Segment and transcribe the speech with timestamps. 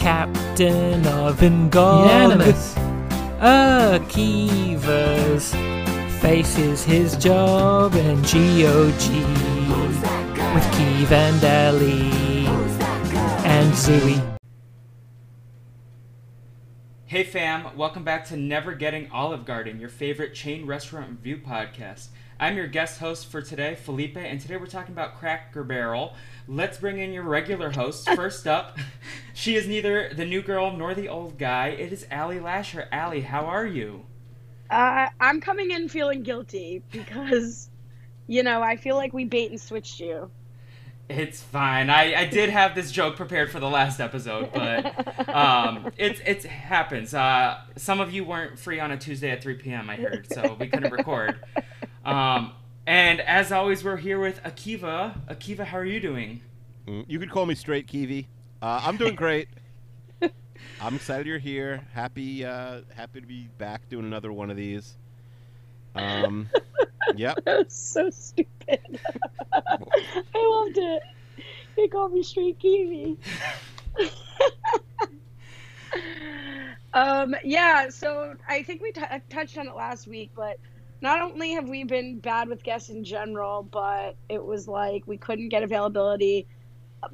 [0.00, 2.06] captain of Ingolimus.
[2.06, 2.74] Unanimous.
[4.00, 5.52] Akivas
[6.22, 9.04] faces his job in GOG
[10.54, 12.46] with Keeve and Ellie
[13.44, 14.38] and Zooey.
[17.04, 22.08] Hey fam, welcome back to Never Getting Olive Garden, your favorite chain restaurant review podcast.
[22.38, 26.14] I'm your guest host for today, Felipe, and today we're talking about Cracker Barrel.
[26.48, 28.08] Let's bring in your regular host.
[28.14, 28.78] First up,
[29.34, 31.68] she is neither the new girl nor the old guy.
[31.68, 32.88] It is Allie Lasher.
[32.92, 34.06] Allie, how are you?
[34.70, 37.70] Uh, I'm coming in feeling guilty because,
[38.26, 40.30] you know, I feel like we bait and switched you.
[41.08, 41.90] It's fine.
[41.90, 46.44] I, I did have this joke prepared for the last episode, but um, it it
[46.44, 47.12] happens.
[47.12, 49.90] Uh, some of you weren't free on a Tuesday at 3 p.m.
[49.90, 51.40] I heard, so we couldn't record.
[52.02, 52.52] Um,
[52.86, 55.14] and as always, we're here with Akiva.
[55.28, 56.40] Akiva, how are you doing?
[56.86, 58.26] Mm, You could call me straight Kiwi.
[58.62, 59.48] Uh, I'm doing great.
[60.80, 61.82] I'm excited you're here.
[61.92, 64.96] Happy, uh, happy to be back doing another one of these.
[65.94, 66.48] Um,
[67.16, 67.38] yep.
[67.44, 69.00] That was so stupid.
[69.52, 69.76] I
[70.34, 71.02] loved it.
[71.76, 73.16] They called me Street Kiwi.
[76.92, 80.58] um, yeah, so I think we t- touched on it last week, but
[81.00, 85.16] not only have we been bad with guests in general, but it was like we
[85.16, 86.46] couldn't get availability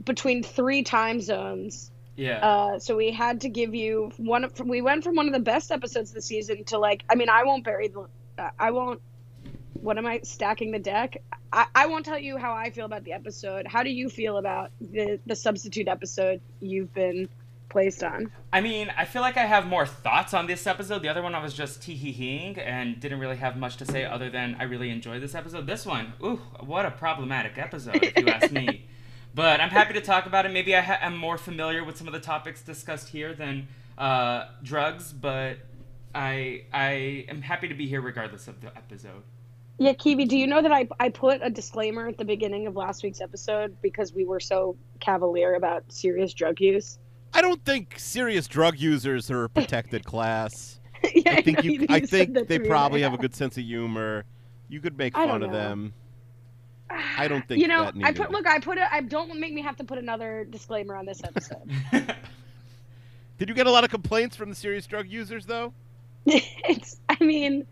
[0.05, 1.91] between three time zones.
[2.17, 2.39] Yeah.
[2.39, 4.45] Uh, so we had to give you one.
[4.45, 7.05] Of, we went from one of the best episodes of the season to like.
[7.09, 8.09] I mean, I won't bury the.
[8.59, 9.01] I won't.
[9.75, 11.23] What am I stacking the deck?
[11.53, 13.67] I, I won't tell you how I feel about the episode.
[13.67, 17.29] How do you feel about the the substitute episode you've been
[17.69, 18.31] placed on?
[18.53, 21.03] I mean, I feel like I have more thoughts on this episode.
[21.03, 23.87] The other one I was just tee hee heeing and didn't really have much to
[23.87, 25.67] say other than I really enjoyed this episode.
[25.67, 28.87] This one, ooh, what a problematic episode, if you ask me.
[29.35, 30.49] But I'm happy to talk about it.
[30.53, 34.47] Maybe I ha- am more familiar with some of the topics discussed here than uh,
[34.63, 35.59] drugs, but
[36.15, 39.23] I I am happy to be here regardless of the episode.
[39.79, 42.77] Yeah, Kiwi, do you know that I I put a disclaimer at the beginning of
[42.77, 46.99] last week's episode because we were so cavalier about serious drug use?
[47.33, 50.81] I don't think serious drug users are a protected class.
[51.15, 51.81] yeah, I think know you.
[51.81, 54.25] you I think they to me, probably have a good sense of humor.
[54.69, 55.93] You could make I fun of them.
[56.91, 58.85] I don't think you know, that I put look, I put it.
[58.91, 61.71] I don't make me have to put another disclaimer on this episode.
[63.39, 65.73] Did you get a lot of complaints from the serious drug users though?
[66.25, 67.67] it's, I mean,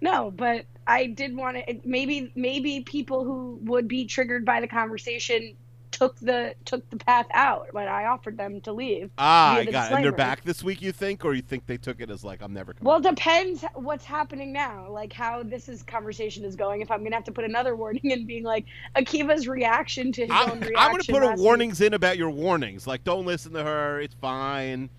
[0.00, 1.80] no, but I did want to.
[1.84, 5.56] Maybe, maybe people who would be triggered by the conversation
[5.96, 9.10] took the took the path out when I offered them to leave.
[9.16, 9.94] Ah, I got it.
[9.94, 12.42] And they're back this week, you think, or you think they took it as like
[12.42, 12.86] I'm never coming?
[12.86, 16.82] Well, depends what's happening now, like how this is conversation is going.
[16.82, 20.30] If I'm gonna have to put another warning in, being like Akiva's reaction to his
[20.30, 20.74] I'm, own reaction.
[20.76, 21.44] I'm gonna put a last week.
[21.44, 22.86] warnings in about your warnings.
[22.86, 24.00] Like, don't listen to her.
[24.00, 24.90] It's fine.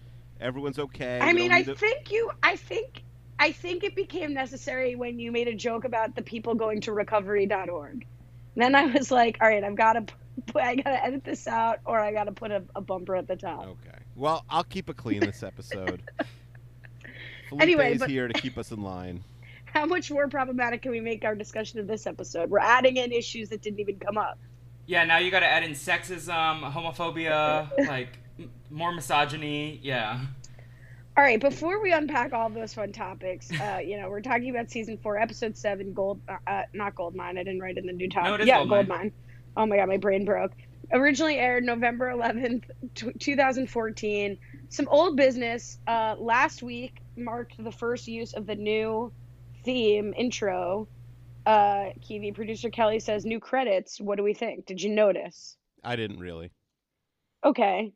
[0.42, 1.20] Everyone's okay.
[1.20, 2.32] I You mean, I to- think you.
[2.42, 3.04] I think.
[3.40, 6.92] I think it became necessary when you made a joke about the people going to
[6.92, 8.08] recovery.org.
[8.58, 10.04] Then I was like, all right, I've got to.
[10.48, 13.36] Put, I gotta edit this out, or I gotta put a, a bumper at the
[13.36, 13.64] top.
[13.66, 13.98] Okay.
[14.16, 16.04] Well, I'll keep it clean this episode.
[17.50, 19.24] Felipe Anyway, is but- here to keep us in line.
[19.66, 22.50] How much more problematic can we make our discussion of this episode?
[22.50, 24.38] We're adding in issues that didn't even come up.
[24.86, 28.10] yeah, now you got to add in sexism, homophobia, like
[28.70, 29.80] more misogyny.
[29.84, 30.22] Yeah.
[31.18, 34.70] All right, before we unpack all those fun topics, uh, you know, we're talking about
[34.70, 37.40] season four, episode seven, Gold, uh, uh, not Gold Mine.
[37.40, 38.28] I didn't write in the new topic.
[38.28, 38.98] No, it is yeah, Gold Gold Mine.
[39.00, 39.12] Mine.
[39.58, 40.52] Oh my god, my brain broke.
[40.94, 44.38] Originally aired November 11th, t- 2014.
[44.70, 45.80] Some old business.
[45.88, 49.12] Uh, last week marked the first use of the new
[49.64, 50.88] theme intro.
[51.48, 54.00] Uh, Kiwi producer Kelly says new credits.
[54.00, 54.68] What do we think?
[54.68, 55.58] Did you notice?
[55.84, 56.52] I didn't really.
[57.44, 57.94] Okay.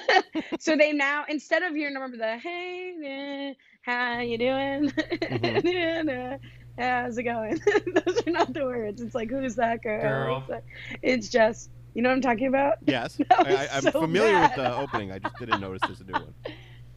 [0.58, 4.92] so they now instead of you remember the hey eh, how you doing?
[6.78, 7.60] How's it going?
[8.06, 9.00] Those are not the words.
[9.00, 10.00] It's like who's that girl?
[10.02, 10.38] Girl.
[10.38, 10.64] It's, like-
[11.02, 12.74] it's just you know what I'm talking about?
[12.86, 14.56] Yes, I, I'm so familiar bad.
[14.56, 15.10] with the opening.
[15.10, 16.34] I just didn't notice there's a new one.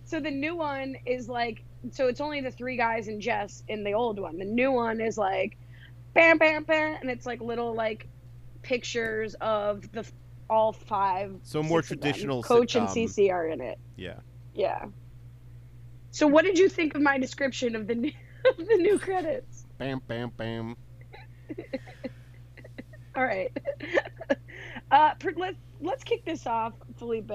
[0.05, 3.83] So the new one is like so it's only the three guys and Jess in
[3.83, 4.37] the old one.
[4.37, 5.57] The new one is like
[6.13, 8.07] bam bam bam and it's like little like
[8.61, 10.05] pictures of the
[10.51, 12.11] all five So more six of them.
[12.11, 13.07] traditional Coach and sitcom.
[13.07, 13.79] Cece are in it.
[13.95, 14.19] Yeah.
[14.53, 14.85] Yeah.
[16.11, 18.11] So what did you think of my description of the new
[18.45, 19.65] of the new credits?
[19.77, 20.75] Bam, bam, bam.
[23.15, 23.51] All right.
[24.91, 27.31] Uh, let's let's kick this off, Felipe.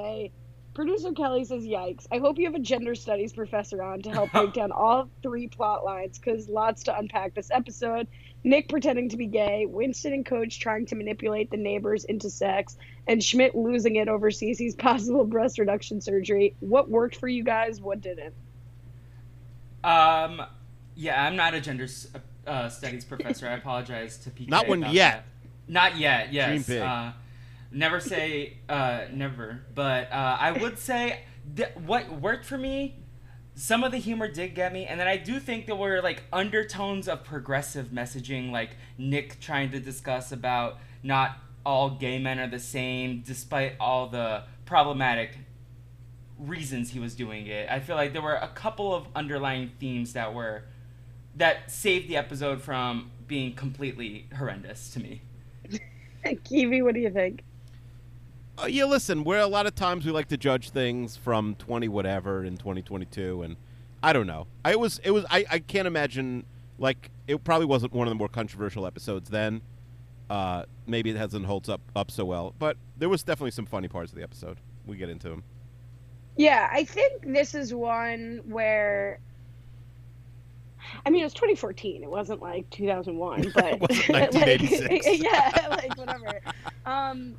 [0.77, 2.07] Producer Kelly says, "Yikes!
[2.13, 5.49] I hope you have a gender studies professor on to help break down all three
[5.49, 8.07] plot lines, because lots to unpack this episode.
[8.45, 12.77] Nick pretending to be gay, Winston and Coach trying to manipulate the neighbors into sex,
[13.07, 16.55] and Schmidt losing it over Cece's possible breast reduction surgery.
[16.61, 17.81] What worked for you guys?
[17.81, 18.35] What didn't?
[19.83, 20.43] Um,
[20.95, 21.89] yeah, I'm not a gender
[22.47, 23.49] uh, studies professor.
[23.49, 24.51] I apologize to PK.
[24.51, 24.93] Not one yet.
[24.93, 25.25] that.
[25.73, 26.35] Not yet.
[26.35, 26.49] Yes.
[26.49, 26.83] Dream big.
[26.83, 27.13] Uh,
[27.77, 31.21] never say uh, never, but uh, I would say
[31.55, 32.97] th- what worked for me.
[33.55, 36.25] Some of the humor did get me, and then I do think there were like
[36.33, 42.49] undertones of progressive messaging, like Nick trying to discuss about not all gay men are
[42.49, 45.39] the same, despite all the problematic
[46.39, 47.71] reasons he was doing it.
[47.71, 50.65] I feel like there were a couple of underlying themes that were
[51.35, 55.23] that saved the episode from being completely horrendous to me.
[56.45, 57.43] Kiwi, what do you think?
[58.59, 61.89] Uh, yeah, listen, we're a lot of times we like to judge things from 20
[61.89, 63.57] whatever in 2022 and
[64.03, 64.47] I don't know.
[64.65, 66.45] I was it was I, I can't imagine
[66.79, 69.63] like it probably wasn't one of the more controversial episodes then.
[70.29, 73.89] Uh, maybe it hasn't holds up up so well, but there was definitely some funny
[73.89, 74.59] parts of the episode.
[74.87, 75.43] We get into them.
[76.37, 79.21] Yeah, I think this is one where.
[81.05, 82.05] I mean, it was 2014.
[82.05, 85.07] It wasn't like 2001, but like, 1986.
[85.19, 86.41] yeah, like whatever.
[86.85, 87.35] Um,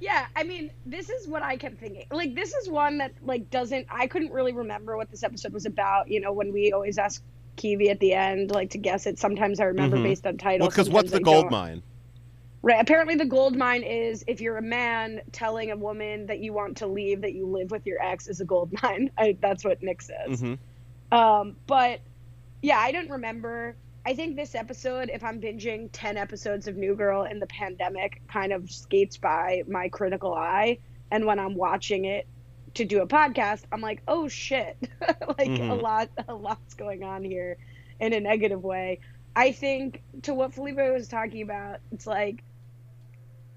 [0.00, 2.06] yeah, I mean, this is what I kept thinking.
[2.10, 3.86] Like, this is one that like doesn't.
[3.90, 6.10] I couldn't really remember what this episode was about.
[6.10, 7.22] You know, when we always ask
[7.56, 9.18] Kiwi at the end, like to guess it.
[9.18, 10.04] Sometimes I remember Mhm.
[10.04, 10.60] based on title.
[10.64, 11.52] Well, because what's the I gold don't.
[11.52, 11.82] mine?
[12.62, 12.80] Right.
[12.80, 16.78] Apparently, the gold mine is if you're a man telling a woman that you want
[16.78, 19.10] to leave, that you live with your ex, is a gold mine.
[19.18, 20.40] I, that's what Nick says.
[20.40, 20.54] hmm
[21.12, 22.00] Um, but
[22.62, 23.76] yeah, I don't remember.
[24.10, 28.20] I think this episode, if I'm binging 10 episodes of New Girl in the pandemic,
[28.26, 30.78] kind of skates by my critical eye.
[31.12, 32.26] And when I'm watching it
[32.74, 34.76] to do a podcast, I'm like, oh shit.
[35.38, 35.80] like a Mhm.
[35.80, 37.56] lot, a lot's going on here
[38.00, 38.98] in a negative way.
[39.36, 42.42] I think to what Felipe was talking about, it's like,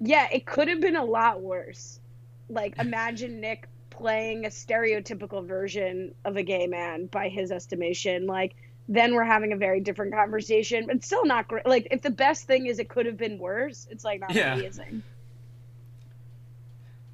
[0.02, 2.00] yeah, it could have been a lot worse.
[2.48, 8.28] Like, imagine Nick playing a stereotypical version of a gay man by his estimation.
[8.28, 8.54] Like,
[8.88, 11.66] then we're having a very different conversation, but still not great.
[11.66, 14.54] Like, if the best thing is it could have been worse, it's like not Yeah.
[14.54, 15.04] amazing.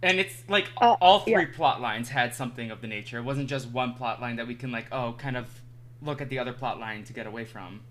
[0.02, 1.46] And it's like Uh, all three yeah.
[1.46, 3.18] plot lines had something of the nature.
[3.20, 5.62] It wasn't just one plot line that we can like oh kind of
[6.02, 7.82] look at the other plot line to get away from.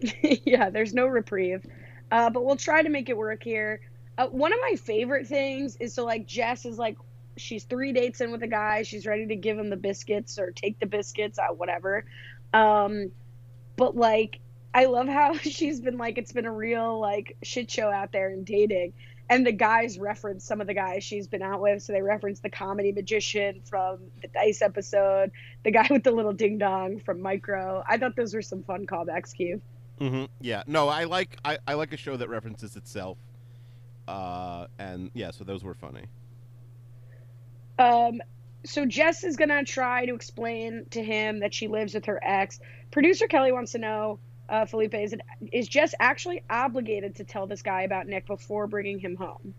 [0.22, 1.64] yeah, there's no reprieve.
[2.10, 3.80] Uh, but we'll try to make it work here.
[4.18, 6.96] Uh, one of my favorite things is so like Jess is like
[7.36, 8.82] she's three dates in with a guy.
[8.82, 12.04] She's ready to give him the biscuits or take the biscuits, uh, whatever.
[12.52, 13.10] Um,
[13.76, 14.40] but like
[14.74, 18.30] I love how she's been like it's been a real like shit show out there
[18.30, 18.92] in dating.
[19.28, 21.82] And the guys reference some of the guys she's been out with.
[21.82, 25.32] So they reference the comedy magician from the Dice episode,
[25.64, 27.82] the guy with the little ding dong from Micro.
[27.88, 29.60] I thought those were some fun callbacks, Q.
[29.98, 30.62] hmm Yeah.
[30.68, 33.18] No, I like I, I like a show that references itself.
[34.06, 36.04] Uh, and yeah, so those were funny.
[37.78, 38.20] Um,
[38.64, 42.60] so Jess is gonna try to explain to him that she lives with her ex.
[42.90, 44.18] Producer Kelly wants to know,
[44.48, 45.20] uh, Felipe, is it
[45.52, 49.54] is Jess actually obligated to tell this guy about Nick before bringing him home?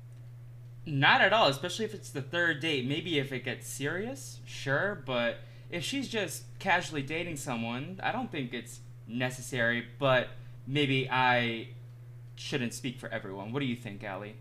[0.85, 2.88] Not at all, especially if it's the third date.
[2.88, 5.38] Maybe if it gets serious, sure, but
[5.69, 10.29] if she's just casually dating someone, I don't think it's necessary, but
[10.65, 11.69] maybe I
[12.35, 13.51] shouldn't speak for everyone.
[13.51, 14.35] What do you think, Allie?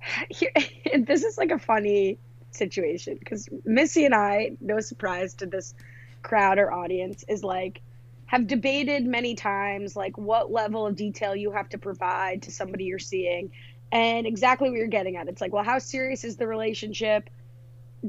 [0.30, 0.52] Here,
[1.00, 2.18] this is like a funny
[2.56, 5.74] situation because Missy and I, no surprise to this
[6.22, 7.80] crowd or audience, is like
[8.26, 12.84] have debated many times like what level of detail you have to provide to somebody
[12.84, 13.52] you're seeing
[13.92, 15.28] and exactly what you're getting at.
[15.28, 17.30] It's like, well, how serious is the relationship?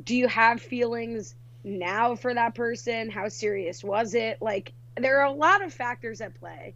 [0.04, 3.10] Do you have feelings now for that person?
[3.10, 4.42] How serious was it?
[4.42, 6.74] Like, there are a lot of factors at play.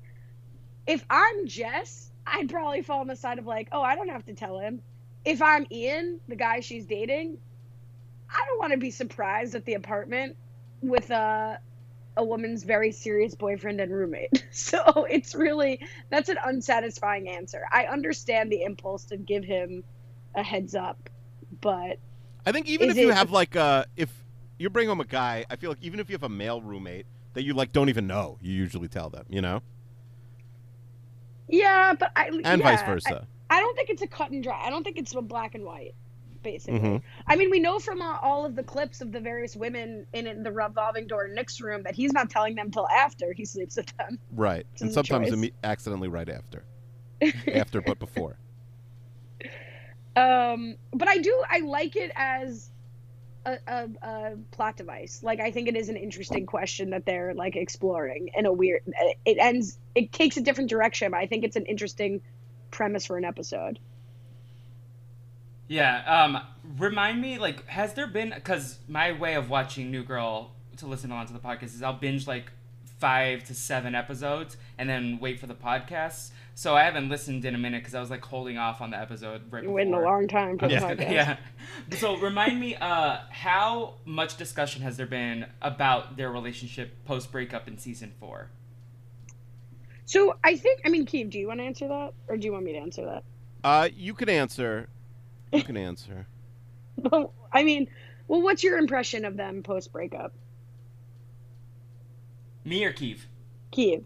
[0.85, 4.25] If I'm Jess, I'd probably fall on the side of like, oh, I don't have
[4.25, 4.81] to tell him.
[5.25, 7.37] If I'm Ian, the guy she's dating,
[8.31, 10.37] I don't want to be surprised at the apartment
[10.81, 11.59] with a
[12.17, 14.31] a woman's very serious boyfriend and roommate.
[14.51, 17.61] So it's really that's an unsatisfying answer.
[17.71, 19.83] I understand the impulse to give him
[20.35, 21.09] a heads up,
[21.61, 21.99] but
[22.45, 24.25] I think even if you it- have like uh if
[24.57, 27.07] you bring home a guy, I feel like even if you have a male roommate
[27.33, 29.61] that you like don't even know, you usually tell them, you know,
[31.47, 33.27] yeah, but I and yeah, vice versa.
[33.49, 34.59] I, I don't think it's a cut and dry.
[34.65, 35.95] I don't think it's a black and white.
[36.43, 37.01] Basically, Mhm.
[37.27, 40.25] I mean, we know from uh, all of the clips of the various women in,
[40.25, 43.77] in the revolving door Nick's room that he's not telling them till after he sleeps
[43.77, 44.17] with them.
[44.31, 46.63] right, It's and sometimes imme- accidentally right after,
[47.53, 48.37] after but before.
[50.15, 52.69] Um, but I do I like it as
[53.45, 55.21] a, a, a plot device.
[55.23, 58.81] Like I think it is an interesting question that they're like exploring in a weird.
[59.25, 59.77] It ends.
[59.95, 61.11] It takes a different direction.
[61.11, 62.21] But I think it's an interesting
[62.71, 63.79] premise for an episode.
[65.71, 66.23] Yeah.
[66.25, 66.41] Um.
[66.77, 68.31] Remind me, like, has there been?
[68.35, 71.93] Because my way of watching New Girl to listen along to the podcast is I'll
[71.93, 72.51] binge like
[72.99, 76.31] five to seven episodes and then wait for the podcasts.
[76.55, 78.97] So I haven't listened in a minute because I was like holding off on the
[78.97, 81.11] episode right You're waiting a long time for the podcast.
[81.11, 81.37] yeah.
[81.97, 87.69] So remind me, uh, how much discussion has there been about their relationship post breakup
[87.69, 88.49] in season four?
[90.05, 92.51] So I think I mean, Keeve, do you want to answer that, or do you
[92.51, 93.23] want me to answer that?
[93.63, 94.89] Uh, you can answer.
[95.51, 96.27] You can answer.
[96.97, 97.87] Well, I mean,
[98.27, 100.33] well, what's your impression of them post breakup,
[102.65, 103.27] Me or Keeve?
[103.71, 104.05] Keeve?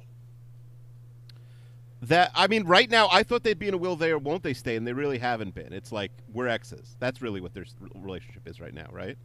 [2.02, 4.44] That I mean, right now, I thought they'd be in a will they or won't
[4.44, 5.74] they stay, and they really haven't been.
[5.74, 6.96] It's like we're exes.
[7.00, 9.18] That's really what their relationship is right now, right?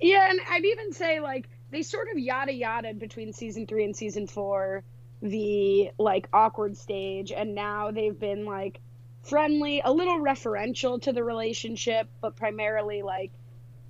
[0.00, 3.94] Yeah, and I'd even say like they sort of yada yada between season three and
[3.96, 4.82] season four,
[5.22, 8.80] the like awkward stage, and now they've been like
[9.24, 13.30] friendly, a little referential to the relationship, but primarily like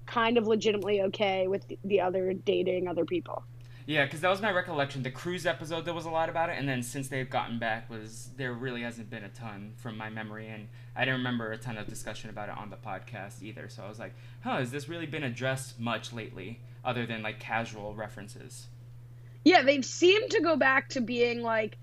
[0.06, 3.44] kind of legitimately okay with the, the other dating other people.
[3.86, 5.02] Yeah, because that was my recollection.
[5.02, 7.90] The cruise episode, there was a lot about it, and then since they've gotten back,
[7.90, 11.58] was there really hasn't been a ton from my memory, and I didn't remember a
[11.58, 13.68] ton of discussion about it on the podcast either.
[13.68, 17.40] So I was like, huh, has this really been addressed much lately, other than like
[17.40, 18.68] casual references?
[19.44, 21.76] Yeah, they've seemed to go back to being like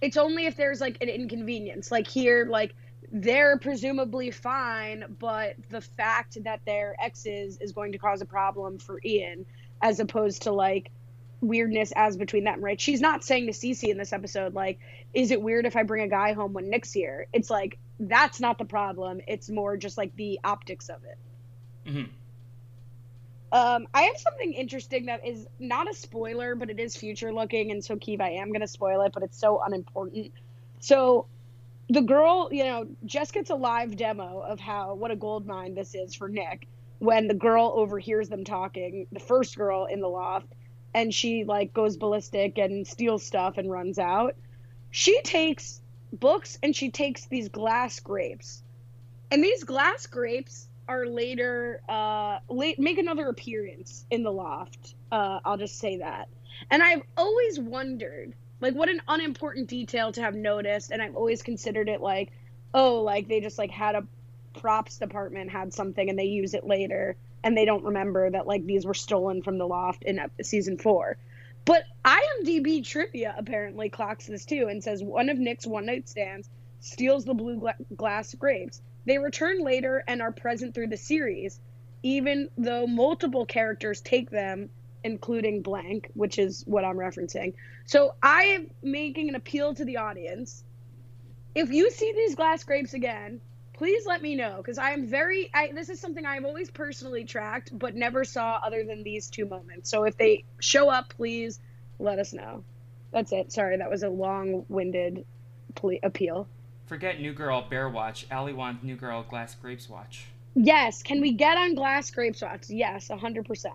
[0.00, 1.90] it's only if there's like an inconvenience.
[1.90, 2.74] Like here, like
[3.10, 8.78] they're presumably fine, but the fact that they're exes is going to cause a problem
[8.78, 9.46] for Ian,
[9.80, 10.90] as opposed to like
[11.40, 12.80] weirdness as between them, right?
[12.80, 14.78] She's not saying to Cece in this episode, like,
[15.14, 17.26] is it weird if I bring a guy home when Nick's here?
[17.32, 19.20] It's like that's not the problem.
[19.26, 21.18] It's more just like the optics of it.
[21.88, 22.12] Mm-hmm.
[23.50, 27.70] Um, I have something interesting that is not a spoiler, but it is future looking,
[27.70, 30.32] and so Keeve, I am gonna spoil it, but it's so unimportant.
[30.80, 31.26] So,
[31.88, 35.74] the girl, you know, Jess gets a live demo of how what a gold mine
[35.74, 36.68] this is for Nick
[36.98, 40.52] when the girl overhears them talking, the first girl in the loft,
[40.94, 44.36] and she like goes ballistic and steals stuff and runs out.
[44.90, 45.80] She takes
[46.12, 48.62] books and she takes these glass grapes,
[49.30, 54.94] and these glass grapes are later uh late make another appearance in the loft.
[55.12, 56.28] Uh i'll just say that.
[56.70, 61.42] And i've always wondered like what an unimportant detail to have noticed and i've always
[61.42, 62.30] considered it like
[62.74, 64.06] oh like they just like had a
[64.58, 68.64] props department had something and they use it later and they don't remember that like
[68.64, 71.16] these were stolen from the loft in season four.
[71.64, 76.48] But imdb trivia apparently clocks this too and says one of nick's one night stands
[76.80, 78.80] steals the blue gla- glass grapes.
[79.04, 81.60] They return later and are present through the series,
[82.02, 84.70] even though multiple characters take them,
[85.04, 87.54] including blank, which is what I'm referencing.
[87.84, 90.64] So I am making an appeal to the audience.
[91.54, 93.40] If you see these glass grapes again,
[93.72, 95.50] please let me know because I am very.
[95.54, 99.46] I, this is something I've always personally tracked, but never saw other than these two
[99.46, 99.90] moments.
[99.90, 101.60] So if they show up, please
[101.98, 102.64] let us know.
[103.12, 103.52] That's it.
[103.52, 105.24] Sorry, that was a long-winded
[105.74, 106.46] ple- appeal.
[106.86, 108.26] Forget New Girl Bear Watch.
[108.30, 110.26] Allie wants New Girl Glass Grapes Watch.
[110.54, 111.02] Yes.
[111.02, 112.68] Can we get on glass Grapes Watch?
[112.68, 113.74] Yes, hundred percent.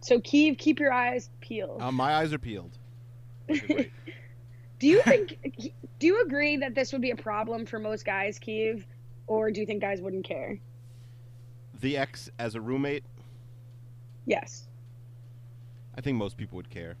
[0.00, 1.82] So Keeve, keep your eyes peeled.
[1.82, 2.78] Uh, my eyes are peeled.
[3.48, 5.38] Do you think?
[5.98, 8.84] do you agree that this would be a problem for most guys, Keeve,
[9.26, 10.58] or do you think guys wouldn't care?
[11.80, 13.04] the ex as a roommate,
[14.26, 14.68] Yes.
[15.96, 16.96] I think most people would care.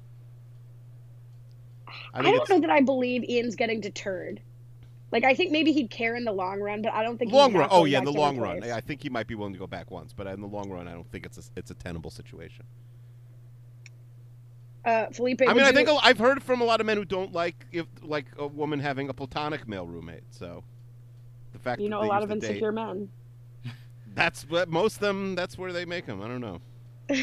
[1.86, 4.40] I, I don't know that I believe Ian's getting deterred.
[5.12, 7.52] Like I think maybe he'd care in the long run, but I don't think long
[7.52, 7.68] run.
[7.70, 8.62] Oh yeah, in the long run.
[8.64, 10.88] I think he might be willing to go back once, but in the long run,
[10.88, 12.64] I don't think it's a, it's a tenable situation.
[14.84, 15.42] Uh, Felipe.
[15.42, 17.04] I would mean, I you- think a- I've heard from a lot of men who
[17.04, 20.24] don't like if like a woman having a platonic male roommate.
[20.30, 20.64] So
[21.52, 23.08] the fact you that know a lot of to date- insecure men.
[24.14, 25.34] That's what most of them.
[25.34, 26.22] That's where they make them.
[26.22, 26.60] I don't know.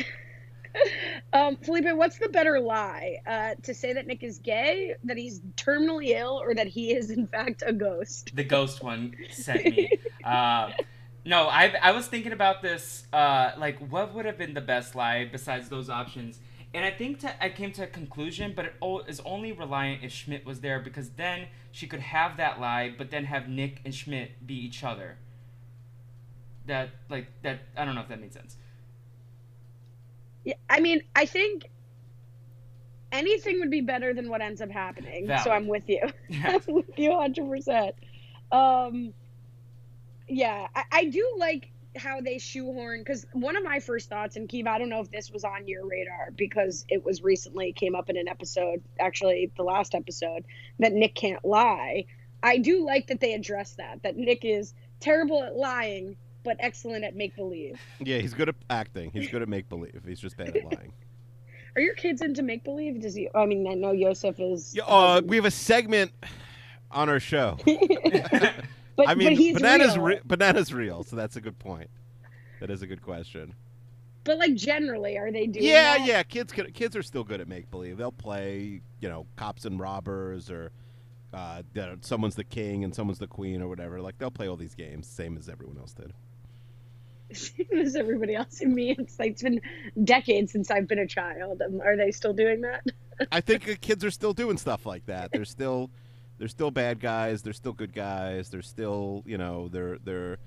[1.33, 3.17] Um, Felipe, what's the better lie?
[3.25, 7.09] Uh, to say that Nick is gay, that he's terminally ill, or that he is
[7.09, 8.31] in fact a ghost?
[8.35, 9.97] the ghost one sent me.
[10.23, 10.71] uh,
[11.25, 13.07] no, I I was thinking about this.
[13.11, 16.39] Uh, like, what would have been the best lie besides those options?
[16.73, 20.03] And I think to, I came to a conclusion, but it o- is only reliant
[20.03, 23.81] if Schmidt was there because then she could have that lie, but then have Nick
[23.85, 25.17] and Schmidt be each other.
[26.65, 28.57] That like that I don't know if that made sense.
[30.43, 31.69] Yeah, I mean, I think
[33.11, 35.27] anything would be better than what ends up happening.
[35.43, 36.01] So I'm with you.
[36.29, 36.59] Yeah.
[36.67, 37.93] I'm with you 100%.
[38.51, 39.13] Um,
[40.27, 44.47] yeah, I, I do like how they shoehorn because one of my first thoughts, and
[44.47, 47.95] Keeve, I don't know if this was on your radar because it was recently came
[47.95, 50.45] up in an episode, actually the last episode,
[50.79, 52.05] that Nick can't lie.
[52.41, 57.03] I do like that they address that that Nick is terrible at lying but excellent
[57.03, 57.77] at make believe.
[57.99, 59.11] Yeah, he's good at acting.
[59.11, 60.01] He's good at make believe.
[60.07, 60.93] He's just bad at lying.
[61.75, 63.01] Are your kids into make believe?
[63.01, 63.27] Does he?
[63.35, 64.73] I mean, I know Yosef is.
[64.73, 66.13] Yeah, uh, we have a segment
[66.89, 67.57] on our show.
[68.97, 70.05] but, I mean, but he's bananas real.
[70.05, 71.03] Re- bananas real.
[71.03, 71.89] So that's a good point.
[72.59, 73.53] That is a good question.
[74.23, 75.65] But like generally, are they doing?
[75.65, 76.05] Yeah, that?
[76.05, 76.23] yeah.
[76.23, 77.97] Kids, could, kids are still good at make believe.
[77.97, 80.71] They'll play, you know, cops and robbers, or
[81.33, 81.61] uh,
[82.01, 84.01] someone's the king and someone's the queen, or whatever.
[84.01, 86.13] Like they'll play all these games, same as everyone else did.
[87.33, 88.95] Same as everybody else in me.
[88.97, 89.59] It's like it's been
[90.01, 91.61] decades since I've been a child.
[91.61, 92.85] Um, Are they still doing that?
[93.33, 95.31] I think kids are still doing stuff like that.
[95.33, 95.89] They're still,
[96.37, 97.41] they're still bad guys.
[97.41, 98.49] They're still good guys.
[98.49, 100.37] They're still, you know, they're they're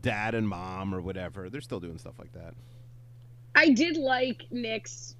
[0.00, 1.48] dad and mom or whatever.
[1.48, 2.54] They're still doing stuff like that.
[3.54, 5.16] I did like Nick's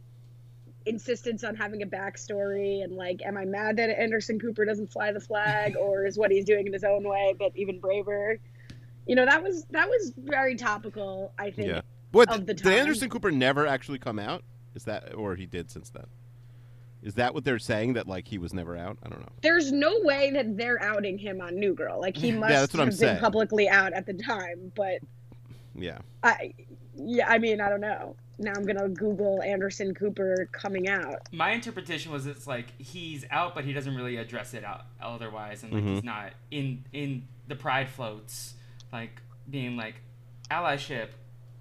[0.87, 5.13] insistence on having a backstory and like, am I mad that Anderson Cooper doesn't fly
[5.13, 8.39] the flag, or is what he's doing in his own way but even braver?
[9.07, 11.33] You know, that was that was very topical.
[11.39, 11.69] I think.
[11.69, 11.81] Yeah.
[12.11, 12.67] What of the did.
[12.67, 14.43] Anderson Cooper never actually come out?
[14.75, 16.07] Is that or he did since then?
[17.03, 18.99] Is that what they're saying that like he was never out?
[19.05, 19.29] I don't know.
[19.43, 22.01] There's no way that they're outing him on New Girl.
[22.01, 23.21] Like he must that's what I'm have been saying.
[23.21, 24.99] publicly out at the time, but
[25.75, 25.99] Yeah.
[26.23, 26.55] I,
[26.97, 28.17] yeah, I mean, I don't know.
[28.41, 31.23] Now I'm gonna Google Anderson Cooper coming out.
[31.33, 35.63] My interpretation was it's like he's out, but he doesn't really address it out otherwise,
[35.65, 35.95] and like Mhm.
[35.95, 38.55] he's not in in the pride floats,
[38.93, 39.97] like being like
[40.51, 41.09] allyship,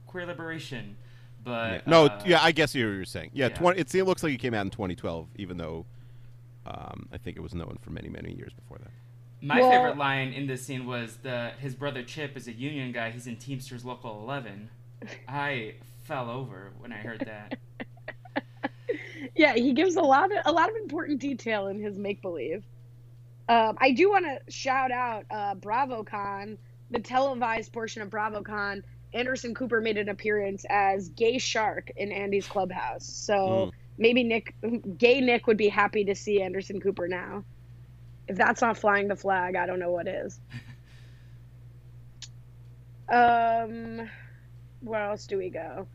[0.05, 0.97] queer liberation,
[1.47, 1.81] but yeah.
[1.87, 3.31] No, uh, yeah, I guess you were saying.
[3.33, 3.55] Yeah, yeah.
[3.55, 5.85] 20, it, it looks like he came out in 2012, even though
[6.65, 8.91] um, I think it was known for many, many years before that.
[9.41, 12.91] My Well- favorite line in this scene was the his brother Chip is a union
[12.91, 13.11] guy.
[13.11, 14.69] He's in Teamsters Local 11.
[15.27, 17.59] I fell over when I heard that.
[19.35, 22.63] Yeah, he gives a lot of a lot of important detail in his make believe.
[23.49, 26.57] Um, I do want to shout out uh, BravoCon,
[26.91, 28.83] the televised portion of BravoCon.
[29.13, 33.05] Anderson Cooper made an appearance as Gay Shark in Andy's clubhouse.
[33.05, 33.71] So Mm.
[33.97, 34.55] maybe Nick,
[34.97, 37.43] Gay Nick, would be happy to see Anderson Cooper now.
[38.27, 40.39] If that's not flying the flag, I don't know what is.
[43.09, 44.09] um,
[44.81, 45.87] where else do we go?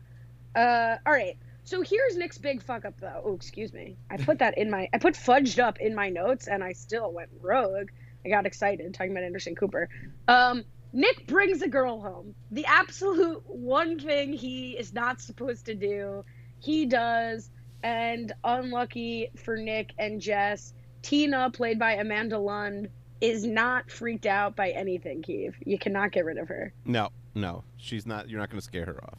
[0.55, 1.37] Uh, all right.
[1.65, 3.21] So here's Nick's big fuck up though.
[3.23, 3.97] Oh, excuse me.
[4.09, 7.13] I put that in my I put fudged up in my notes and I still
[7.13, 7.89] went rogue.
[8.25, 9.87] I got excited talking about Anderson Cooper.
[10.27, 12.35] Um, Nick brings a girl home.
[12.51, 16.23] The absolute one thing he is not supposed to do,
[16.59, 17.49] he does.
[17.81, 22.87] And unlucky for Nick and Jess, Tina, played by Amanda Lund,
[23.19, 25.55] is not freaked out by anything, Keeve.
[25.65, 26.73] You cannot get rid of her.
[26.85, 28.29] No, no, she's not.
[28.29, 29.17] You're not going to scare her off.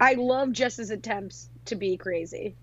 [0.00, 2.56] I love Jess's attempts to be crazy.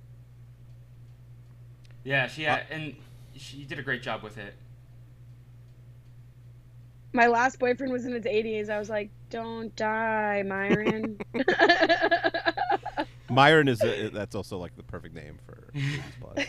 [2.04, 2.96] Yeah, she had, uh, and
[3.36, 4.56] she did a great job with it.
[7.12, 8.70] My last boyfriend was in his 80s.
[8.70, 11.18] I was like, don't die, Myron.
[13.30, 16.46] Myron is a, that's also like the perfect name for 80s plus.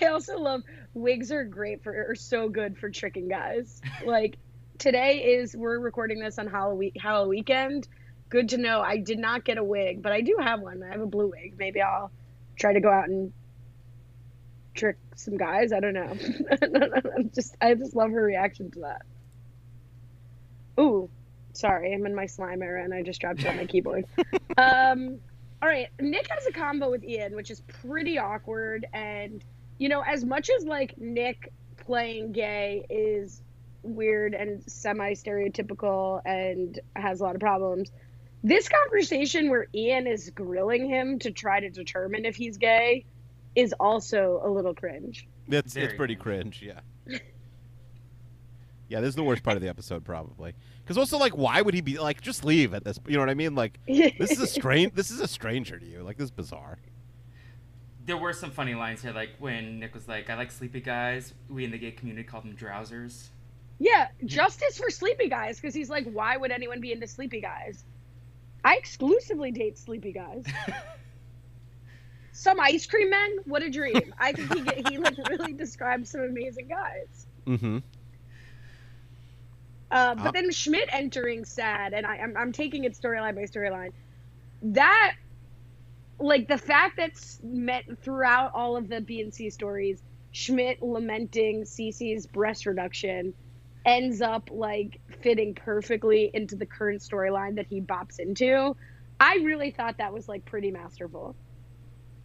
[0.00, 0.62] I also love
[0.94, 3.80] wigs are great for are so good for tricking guys.
[4.04, 4.36] Like
[4.78, 7.88] today is we're recording this on Halloween Halloween weekend.
[8.28, 8.80] Good to know.
[8.80, 10.82] I did not get a wig, but I do have one.
[10.82, 11.54] I have a blue wig.
[11.58, 12.10] Maybe I'll
[12.56, 13.32] try to go out and
[14.74, 15.72] trick some guys.
[15.72, 16.12] I don't know.
[17.16, 19.02] I'm just I just love her reaction to that.
[20.78, 21.08] Ooh,
[21.52, 24.04] sorry, I'm in my slime era and I just dropped it on my keyboard.
[24.58, 25.18] um,
[25.62, 28.86] all right, Nick has a combo with Ian, which is pretty awkward.
[28.92, 29.42] And
[29.78, 33.42] you know, as much as like Nick playing gay is
[33.82, 37.90] weird and semi stereotypical and has a lot of problems,
[38.42, 43.04] this conversation where Ian is grilling him to try to determine if he's gay
[43.54, 45.26] is also a little cringe.
[45.48, 46.62] It's it's pretty cringe.
[46.62, 46.80] Yeah.
[48.88, 50.54] Yeah, this is the worst part of the episode probably.
[50.82, 52.98] Because also, like, why would he be like just leave at this?
[53.06, 53.54] You know what I mean?
[53.54, 54.94] Like, this is a strange.
[54.94, 56.02] This is a stranger to you.
[56.02, 56.78] Like, this is bizarre.
[58.04, 61.34] There were some funny lines here, like when Nick was like, "I like sleepy guys."
[61.48, 63.30] We in the gay community called them drowsers.
[63.78, 67.84] Yeah, justice for sleepy guys because he's like, why would anyone be into sleepy guys?
[68.64, 70.44] I exclusively date sleepy guys.
[72.32, 74.14] some ice cream men, what a dream!
[74.18, 77.26] I think he get, he like really describes some amazing guys.
[77.46, 77.78] Mm-hmm.
[79.90, 83.42] Uh, but Uh, then Schmidt entering sad, and I, I'm I'm taking it storyline by
[83.42, 83.92] storyline.
[84.62, 85.14] That,
[86.18, 91.62] like the fact that's met throughout all of the B and C stories, Schmidt lamenting
[91.62, 93.32] Cece's breast reduction,
[93.84, 98.74] ends up like fitting perfectly into the current storyline that he bops into.
[99.20, 101.36] I really thought that was like pretty masterful.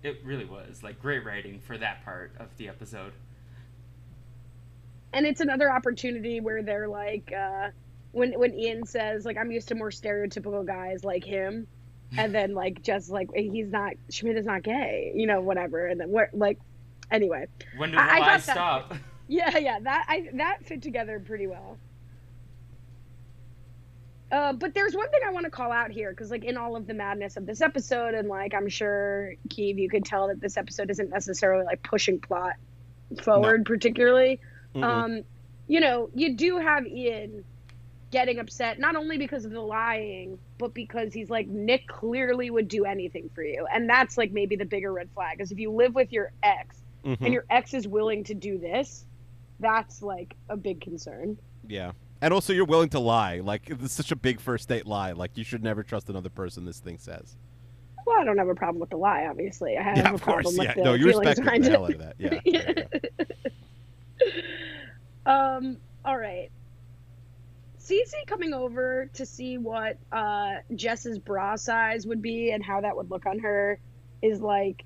[0.03, 3.13] It really was like great writing for that part of the episode.
[5.13, 7.69] And it's another opportunity where they're like, uh,
[8.13, 11.67] when when Ian says like I'm used to more stereotypical guys like him,
[12.17, 15.87] and then like just like he's not Schmidt is not gay, you know, whatever.
[15.87, 16.59] And then what like,
[17.09, 17.47] anyway,
[17.77, 18.53] When do I- the I lies got that.
[18.53, 18.93] stop?
[19.27, 21.77] yeah, yeah, that I that fit together pretty well.
[24.31, 26.77] Uh, but there's one thing I want to call out here because, like, in all
[26.77, 30.39] of the madness of this episode, and like, I'm sure, Keeve, you could tell that
[30.39, 32.53] this episode isn't necessarily like pushing plot
[33.21, 34.39] forward, particularly.
[34.75, 34.83] Mm-mm.
[34.83, 35.23] Um,
[35.67, 37.43] you know, you do have Ian
[38.11, 42.67] getting upset not only because of the lying, but because he's like Nick clearly would
[42.67, 45.71] do anything for you, and that's like maybe the bigger red flag is if you
[45.71, 47.17] live with your ex Mhm.
[47.21, 49.05] and your ex is willing to do this,
[49.59, 51.37] that's like a big concern.
[51.67, 51.91] Yeah.
[52.23, 53.39] And also, you're willing to lie.
[53.39, 55.13] Like, it's such a big first date lie.
[55.13, 57.35] Like, you should never trust another person, this thing says.
[58.05, 59.75] Well, I don't have a problem with the lie, obviously.
[59.77, 60.57] I have yeah, a problem course.
[60.57, 60.73] with Yeah.
[60.75, 61.71] the No, you feelings behind it.
[61.71, 62.15] hell out of that.
[62.19, 62.39] Yeah.
[62.45, 62.83] you go.
[65.25, 66.49] Um, all right.
[67.79, 72.95] Cece coming over to see what uh, Jess's bra size would be and how that
[72.95, 73.79] would look on her
[74.21, 74.85] is like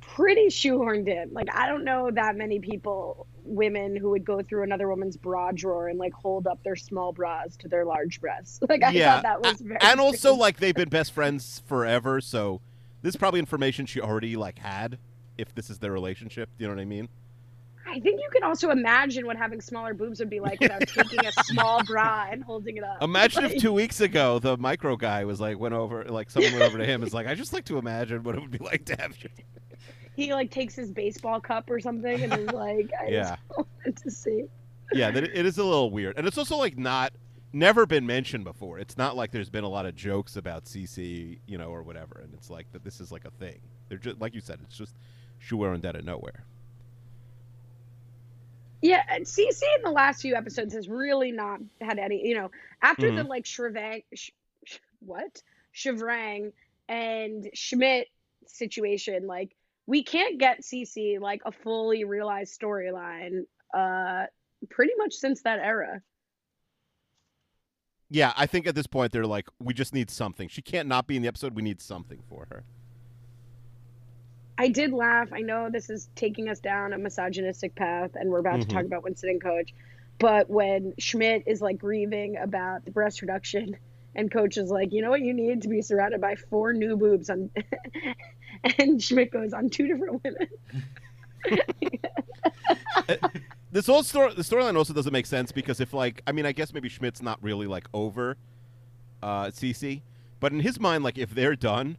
[0.00, 1.32] pretty shoehorned in.
[1.32, 5.50] Like, I don't know that many people, women, who would go through another woman's bra
[5.52, 8.60] drawer and like hold up their small bras to their large breasts.
[8.68, 9.14] Like, I yeah.
[9.14, 9.80] thought that was very.
[9.80, 12.60] and also, like, they've been best friends forever, so
[13.02, 14.98] this is probably information she already, like, had
[15.36, 16.50] if this is their relationship.
[16.58, 17.08] You know what I mean?
[17.86, 21.24] I think you can also imagine what having smaller boobs would be like without taking
[21.24, 23.02] a small bra and holding it up.
[23.02, 26.52] Imagine Like, if two weeks ago the micro guy was like went over like someone
[26.52, 28.58] went over to him is like I just like to imagine what it would be
[28.58, 29.16] like to have
[30.16, 33.36] he like takes his baseball cup or something and is like, I yeah.
[33.36, 34.44] just wanted to see.
[34.92, 36.16] yeah it it is a little weird.
[36.16, 37.12] And it's also like not
[37.52, 38.78] never been mentioned before.
[38.78, 42.20] It's not like there's been a lot of jokes about Cece you know or whatever.
[42.22, 43.60] And it's like that this is like a thing.
[43.88, 44.94] They're just like you said it's just
[45.42, 46.44] shoehorned out of nowhere
[48.82, 52.26] Yeah, and Cece in the last few episodes has really not had any.
[52.26, 52.50] You know,
[52.82, 54.30] after the like Shrevang, sh-
[54.64, 55.42] sh- what
[55.74, 56.52] Chevrang
[56.88, 58.08] and Schmidt
[58.46, 59.54] situation, like
[59.86, 63.42] we can't get Cece like a fully realized storyline.
[63.74, 64.26] Uh,
[64.68, 66.02] pretty much since that era.
[68.10, 71.06] yeah I think at this point they're like we just need something she can't not
[71.06, 72.64] be in the episode we need something for her
[74.60, 75.32] I did laugh.
[75.32, 78.70] I know this is taking us down a misogynistic path, and we're about to Mhm.
[78.74, 79.72] talk about Winston and Coach.
[80.18, 83.74] But when Schmidt is like grieving about the breast reduction,
[84.14, 86.94] and Coach is like, you know what, you need to be surrounded by four new
[86.98, 87.48] boobs, on,
[88.78, 90.46] and Schmidt goes on two different women.
[93.72, 96.52] this whole story the storyline also doesn't make sense because if like I mean I
[96.52, 98.36] guess maybe Schmidt's not really like over
[99.22, 100.02] uh Cece,
[100.38, 101.96] but in his mind like if they're done,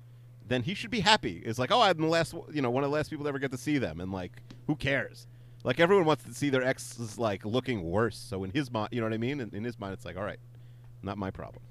[0.52, 1.42] then he should be happy.
[1.46, 3.40] It's like, "Oh, I'm the last you know, one of the last people to ever
[3.40, 5.28] get to see them." And like who cares?
[5.64, 8.18] Like everyone wants to see their exes like looking worse.
[8.18, 9.40] So in his mind, you know what I mean?
[9.40, 10.40] In, in his mind it's like, "All right,
[11.04, 11.64] not my problem."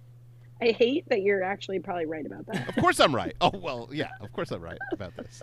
[0.63, 2.69] I hate that you're actually probably right about that.
[2.69, 3.35] Of course I'm right.
[3.41, 5.43] Oh, well, yeah, of course I'm right about this.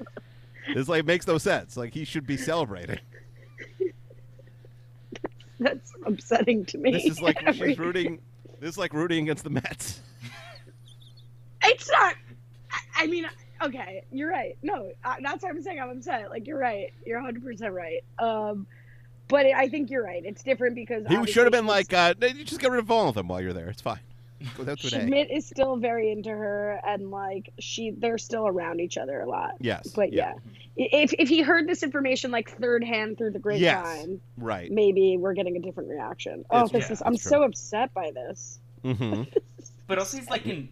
[0.73, 1.75] This like makes no sense.
[1.75, 2.99] Like he should be celebrating.
[5.59, 6.91] That's upsetting to me.
[6.91, 8.19] This is like Every- she's rooting
[8.59, 10.01] this is like rooting against the Mets.
[11.63, 12.15] It's not.
[12.97, 13.27] I, I mean,
[13.61, 14.57] okay, you're right.
[14.61, 15.79] No, uh, that's what I'm saying.
[15.79, 16.29] I'm upset.
[16.29, 16.93] Like you're right.
[17.05, 18.03] You're 100 percent right.
[18.19, 18.67] Um,
[19.27, 20.23] but I think you're right.
[20.25, 23.09] It's different because He should have been like, uh, you just get rid of all
[23.09, 23.67] of them while you're there.
[23.69, 23.99] It's fine.
[24.55, 25.07] Go down to an A.
[25.07, 29.25] Schmidt is still very into her, and like she, they're still around each other a
[29.27, 29.55] lot.
[29.59, 29.87] Yes.
[29.89, 30.39] But yeah, I-
[30.77, 33.61] if if he heard this information like third hand through the grapevine,
[34.11, 34.19] Yes.
[34.37, 34.71] Right.
[34.71, 36.45] maybe we're getting a different reaction.
[36.51, 37.01] Oh, It's- this yeah, is.
[37.03, 38.59] I'm that's so upset by this.
[38.83, 39.23] hmm
[39.87, 40.69] But also, he's like in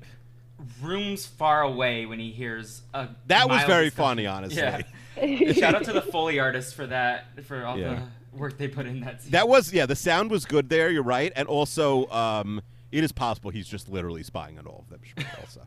[0.82, 3.10] rooms far away when he hears a.
[3.28, 4.04] That was very discussion.
[4.06, 4.58] funny, honestly.
[4.62, 5.54] Yeah.
[5.54, 8.02] Shout out to the Foley artists for that, for all Yeah.
[8.34, 9.32] the work they put in that scene.
[9.32, 9.86] That was yeah.
[9.86, 10.90] The sound was good there.
[10.90, 14.90] You're right, and also um, it is possible he's just literally spying on all of
[14.90, 15.00] them.
[15.04, 15.62] Schmidt, Also,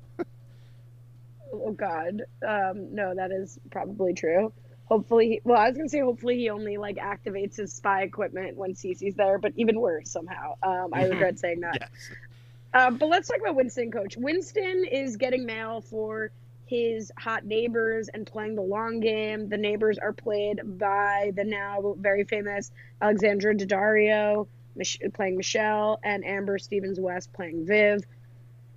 [1.52, 4.52] Oh God, um, no, that is probably true.
[4.84, 8.56] Hopefully, he, well, I was gonna say hopefully he only like activates his spy equipment
[8.56, 10.54] when Cece's there, but even worse somehow.
[10.62, 11.78] Um, I regret saying that.
[11.80, 11.90] yes.
[12.74, 14.16] Um, but let's talk about Winston, coach.
[14.16, 16.30] Winston is getting mail for
[16.66, 19.48] his hot neighbors and playing the long game.
[19.48, 26.24] The neighbors are played by the now very famous Alexandra Daddario, Mich- playing Michelle, and
[26.26, 28.02] Amber Stevens West playing Viv.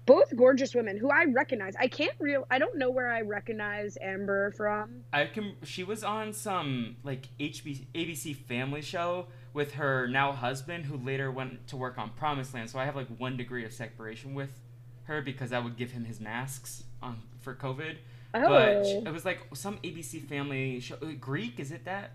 [0.06, 1.76] Both gorgeous women who I recognize.
[1.78, 2.48] I can't real.
[2.50, 5.04] I don't know where I recognize Amber from.
[5.14, 5.56] I can.
[5.64, 11.32] She was on some like HB, ABC Family show with her now husband, who later
[11.32, 12.70] went to work on Promised Land.
[12.70, 14.60] So I have like one degree of separation with
[15.04, 17.98] her because I would give him his masks on for COVID.
[18.34, 18.48] Oh.
[18.48, 20.96] But it was like some ABC Family show.
[21.02, 22.12] uh, Greek, is it that?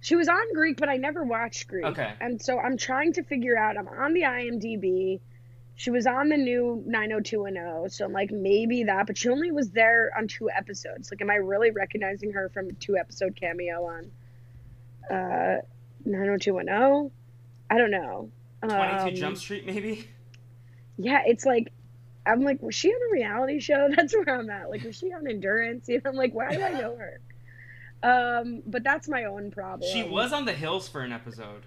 [0.00, 1.84] She was on Greek, but I never watched Greek.
[1.84, 2.12] Okay.
[2.20, 3.76] And so I'm trying to figure out.
[3.76, 5.20] I'm on the IMDb.
[5.74, 9.70] She was on the new 90210, so I'm like maybe that, but she only was
[9.70, 11.10] there on two episodes.
[11.10, 14.10] Like, am I really recognizing her from a two episode cameo on
[15.08, 15.60] uh
[16.08, 17.10] 90210?
[17.70, 18.30] I don't know.
[18.62, 18.76] 22
[19.08, 20.08] Um, Jump Street, maybe?
[20.96, 21.72] Yeah, it's like
[22.26, 23.88] I'm like, was she on a reality show?
[23.96, 24.68] That's where I'm at.
[24.70, 25.88] Like, was she on Endurance?
[25.88, 27.20] You know, I'm like, why do I know her?
[28.02, 29.90] Um, but that's my own problem.
[29.92, 31.62] She was on The Hills for an episode.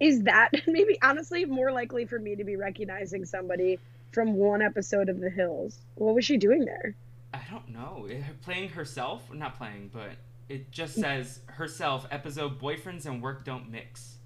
[0.00, 3.78] is that maybe honestly more likely for me to be recognizing somebody
[4.12, 5.78] from one episode of The Hills.
[5.94, 6.94] What was she doing there?
[7.32, 8.06] I don't know.
[8.10, 9.32] Eh, Playing herself?
[9.32, 10.10] Not playing, but
[10.48, 14.16] it just says herself, episode Boyfriends and Work Don't Mix.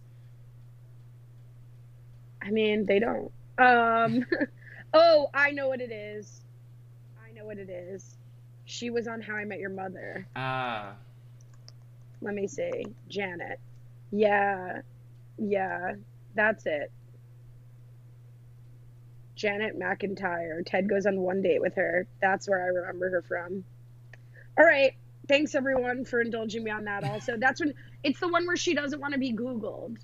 [2.42, 3.30] I mean, they don't.
[3.58, 4.24] Um,
[4.94, 6.42] oh, I know what it is.
[7.24, 8.16] I know what it is.
[8.64, 10.26] She was on How I Met Your Mother.
[10.36, 10.94] Ah.
[12.20, 12.84] Let me see.
[13.08, 13.60] Janet.
[14.10, 14.80] Yeah.
[15.38, 15.94] Yeah.
[16.34, 16.90] That's it.
[19.36, 20.64] Janet McIntyre.
[20.64, 22.06] Ted goes on one date with her.
[22.20, 23.64] That's where I remember her from.
[24.58, 24.94] All right.
[25.28, 27.36] Thanks everyone for indulging me on that also.
[27.36, 29.96] That's when it's the one where she doesn't want to be Googled.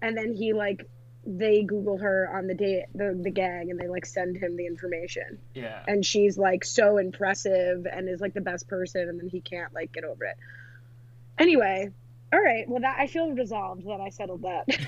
[0.00, 0.88] And then he like
[1.24, 4.66] they Google her on the date the, the gang and they like send him the
[4.66, 5.38] information.
[5.54, 5.82] yeah.
[5.86, 9.72] And she's like so impressive and is like the best person and then he can't
[9.72, 10.36] like get over it.
[11.38, 11.90] Anyway,
[12.32, 12.68] all right.
[12.68, 14.66] Well that I feel resolved that I settled that.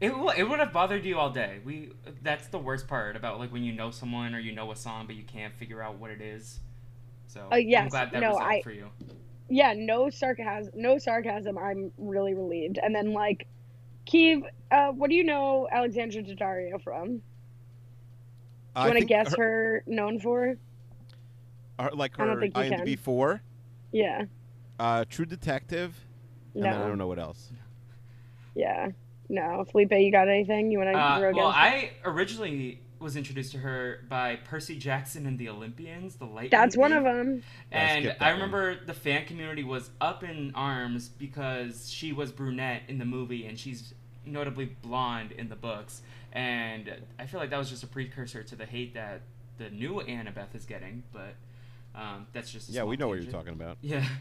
[0.00, 1.60] It, w- it would have bothered you all day.
[1.64, 4.76] We that's the worst part about like when you know someone or you know a
[4.76, 6.58] song but you can't figure out what it is.
[7.32, 8.90] So Uh, yes, I'm glad that no, resolved I- for you.
[9.48, 10.72] yeah, no sarcasm.
[10.76, 11.56] No sarcasm.
[11.56, 12.78] I'm really relieved.
[12.82, 13.46] And then like,
[14.06, 17.06] Keeve, uh, what do you know Alexandra Daddario from?
[18.74, 20.56] Do you want to guess her, her known for?
[21.78, 22.96] her- like I don't her think you IMDb can.
[22.98, 23.42] four,
[23.92, 24.24] Yeah.
[24.78, 25.98] uh, True Detective,
[26.54, 27.50] and then I don't know what else.
[28.54, 28.90] Yeah.
[29.30, 29.64] No.
[29.64, 31.46] Felipe, you got anything you want to Uh, well.
[31.48, 36.50] I originally was introduced to her by Percy Jackson and the Olympians, the light.
[36.50, 37.42] That's one of them.
[37.70, 38.34] And skip that I one.
[38.34, 43.46] remember the fan community was up in arms because she was brunette in the movie
[43.46, 46.02] and she's notably blonde in the books.
[46.32, 49.22] And I feel like that was just a precursor to the hate that
[49.58, 51.02] the new Annabeth is getting.
[51.12, 51.34] But
[51.94, 53.78] um, that's just a Yeah, we small know what you're talking about.
[53.82, 54.04] Yeah.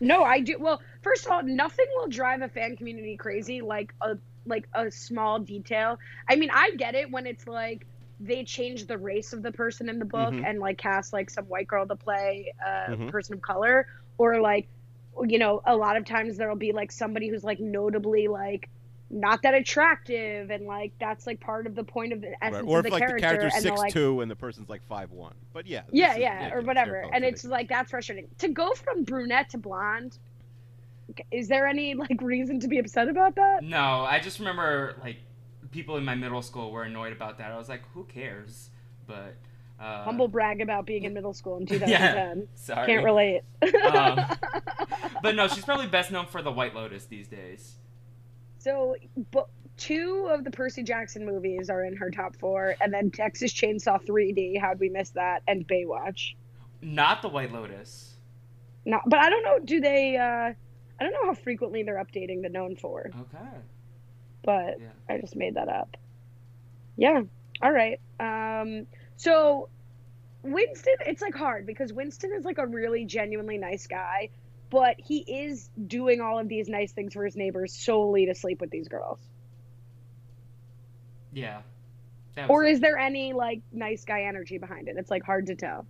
[0.00, 0.58] No, I do.
[0.58, 4.90] Well, first of all, nothing will drive a fan community crazy like a like a
[4.90, 5.98] small detail.
[6.28, 7.86] I mean, I get it when it's like
[8.22, 10.44] they change the race of the person in the book Mhm.
[10.46, 13.10] and like cast like some white girl to play a Mhm.
[13.10, 13.86] person of color,
[14.18, 14.68] or like
[15.26, 18.68] you know, a lot of times there'll be like somebody who's like notably like
[19.12, 22.36] not that attractive and like that's like part of the point of the Right.
[22.42, 24.30] essence Or of if the like character the character's and they're six like two and
[24.30, 25.34] the person's like five one.
[25.52, 25.82] But yeah.
[25.90, 27.04] yeah, is- yeah, it's or whatever.
[27.12, 28.28] And it's like that's frustrating.
[28.38, 30.16] To go from brunette to blonde,
[31.32, 33.64] is there any like reason to be upset about that?
[33.64, 35.16] No, I just remember like
[35.70, 37.50] people in my middle school were annoyed about that.
[37.52, 38.70] I was like, who cares?
[39.06, 39.36] But
[39.80, 41.78] uh, Humble brag about being in middle school in Yeah.
[41.78, 42.48] 2010.
[42.54, 42.86] Sorry.
[42.86, 43.42] Can't relate.
[43.92, 44.20] Um,
[45.22, 47.74] But no, she's probably best known for the White Lotus these days.
[48.58, 48.96] so,
[49.32, 53.52] but two of the Percy Jackson movies are in her top four, and then Texas
[53.52, 54.58] Chainsaw 3D.
[54.58, 55.42] How'd we miss that?
[55.46, 56.34] And Baywatch.
[56.80, 58.14] Not the White Lotus.
[58.86, 59.58] Not, but I don't know.
[59.62, 60.16] Do they?
[60.16, 60.22] uh
[60.98, 63.44] I don't know how frequently they're updating the known for, Okay.
[64.42, 64.88] But Yeah.
[65.08, 65.96] I just made that up.
[66.96, 67.22] Yeah.
[67.62, 68.00] All right.
[68.18, 68.86] Um.
[69.16, 69.68] So
[70.42, 74.30] Winston, it's like hard because Winston is like a really genuinely nice guy,
[74.70, 78.60] but he is doing all of these nice things for his neighbors solely to sleep
[78.60, 79.18] with these girls.
[81.32, 81.60] Yeah.
[82.48, 84.96] Or is there any like nice guy energy behind it?
[84.96, 85.86] It's like hard to tell.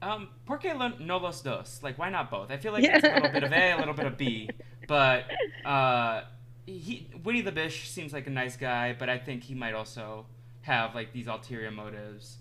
[0.00, 1.80] um, ¿Por qué no los dos?
[1.82, 2.50] Like, why not both?
[2.50, 2.98] I feel like Yeah.
[2.98, 4.48] it's a little bit of A, a little bit of B.
[4.86, 5.24] But
[5.64, 6.20] uh,
[6.66, 10.26] he, Winnie the Bish seems like a nice guy, but I think he might also
[10.62, 12.38] have like these ulterior motives.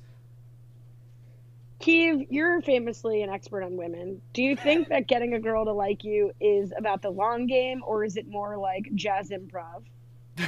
[1.79, 4.21] Keeve, you're famously an expert on women.
[4.33, 7.83] Do you think that getting a girl to like you is about the long game,
[7.85, 9.83] or is it more like jazz improv?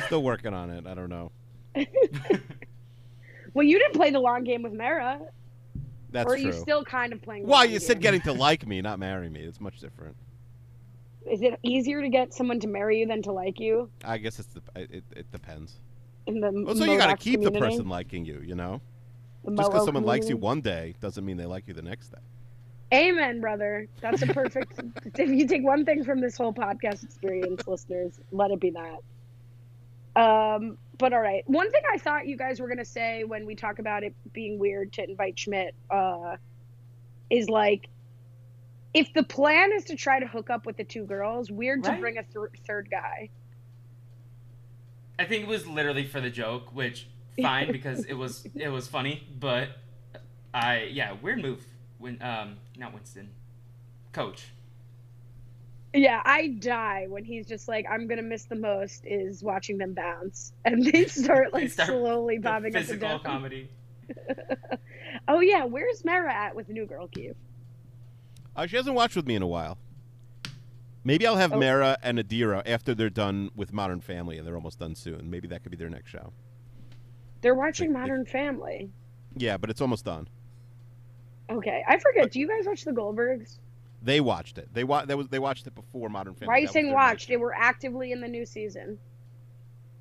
[0.05, 0.87] Still working on it.
[0.87, 1.31] I don't know.
[3.53, 5.19] Well, you didn't play the long game with Mara,
[6.11, 6.45] That's or are true.
[6.45, 7.43] you still kind of playing?
[7.43, 8.01] The Well, long you said game?
[8.03, 9.39] getting to like me, not marry me.
[9.39, 10.15] It's much different.
[11.29, 13.89] Is it easier to get someone to marry you than to like you?
[14.03, 15.75] I guess it's the, it, it depends.
[16.25, 18.41] In the Well, so you got to Modoc keep the person liking you.
[18.45, 18.81] You know,
[19.43, 21.81] The just because Momo someone likes you one day doesn't mean they like you the
[21.81, 22.19] next day.
[22.93, 23.87] Amen, brother.
[24.01, 24.79] That's a perfect.
[25.17, 28.99] if you take one thing from this whole podcast experience, listeners, let it be that.
[30.21, 31.43] Um, but all right.
[31.47, 34.57] One thing I thought you guys were gonna say when we talk about it being
[34.57, 36.37] weird to invite Schmidt, uh,
[37.29, 37.89] is like,
[38.93, 41.93] if the plan is to try to hook up with the two girls, weird to
[41.97, 43.29] bring a th- third guy.
[45.19, 47.07] I think it was literally for the joke, which
[47.41, 49.69] fine because it was it was funny, but
[50.53, 51.63] I yeah weird move
[51.97, 53.29] when um not Winston,
[54.13, 54.47] Coach.
[55.93, 59.93] Yeah, I die when he's just like, I'm gonna miss the most is watching them
[59.93, 63.19] bounce, and they start They like start slowly The bobbing up and physical down.
[63.21, 63.69] comedy.
[65.27, 67.35] Oh yeah, where's Mara at with new girl, Keeve?
[68.57, 69.77] Uh, she hasn't watched with me in a while.
[71.03, 71.59] Maybe I'll have Oh.
[71.59, 75.29] Mara and Adira after they're done with Modern Family, and they're almost done soon.
[75.29, 76.33] Maybe that could be their next show.
[77.41, 78.89] They're watching Like, if- Modern Family.
[79.35, 80.27] Yeah, but it's almost done.
[81.49, 82.31] Okay, I forget.
[82.31, 83.59] Do you guys watch the Goldbergs?
[84.01, 84.67] They watched it.
[84.73, 86.47] They wa- that was they watched it before Modern Family.
[86.53, 87.29] That was Rising their watched.
[87.29, 87.39] next It.
[87.39, 88.99] We're actively in the new season.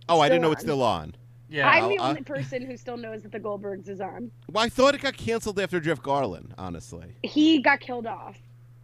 [0.08, 1.14] Oh, I didn't know it's still on.
[1.48, 4.32] Yeah, I'm I'll- the I'll- only person who still knows that the Goldbergs is on.
[4.50, 6.50] Well, I thought it got canceled after Jeff Garlin.
[6.58, 7.14] Honestly.
[7.22, 8.36] He got killed off.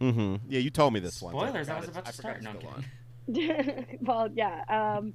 [0.03, 0.35] Mm-hmm.
[0.49, 1.31] Yeah, you told me this one.
[1.31, 1.69] spoilers.
[1.69, 2.41] I forgot was about to start.
[2.41, 2.71] No, it's I'm
[3.25, 3.77] still kidding.
[3.77, 3.85] on.
[4.01, 4.97] well, yeah.
[4.97, 5.13] Um,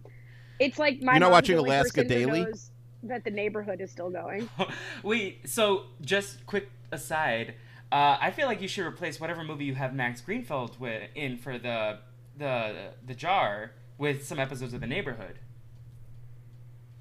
[0.58, 2.44] it's like my You're not watching Alaska Daily?
[2.44, 2.70] knows
[3.02, 4.48] that the neighborhood is still going.
[5.02, 7.54] Wait, so just quick aside,
[7.92, 11.36] uh, I feel like you should replace whatever movie you have Max Greenfield with in
[11.36, 11.98] for the
[12.36, 15.38] the the jar with some episodes of The Neighborhood.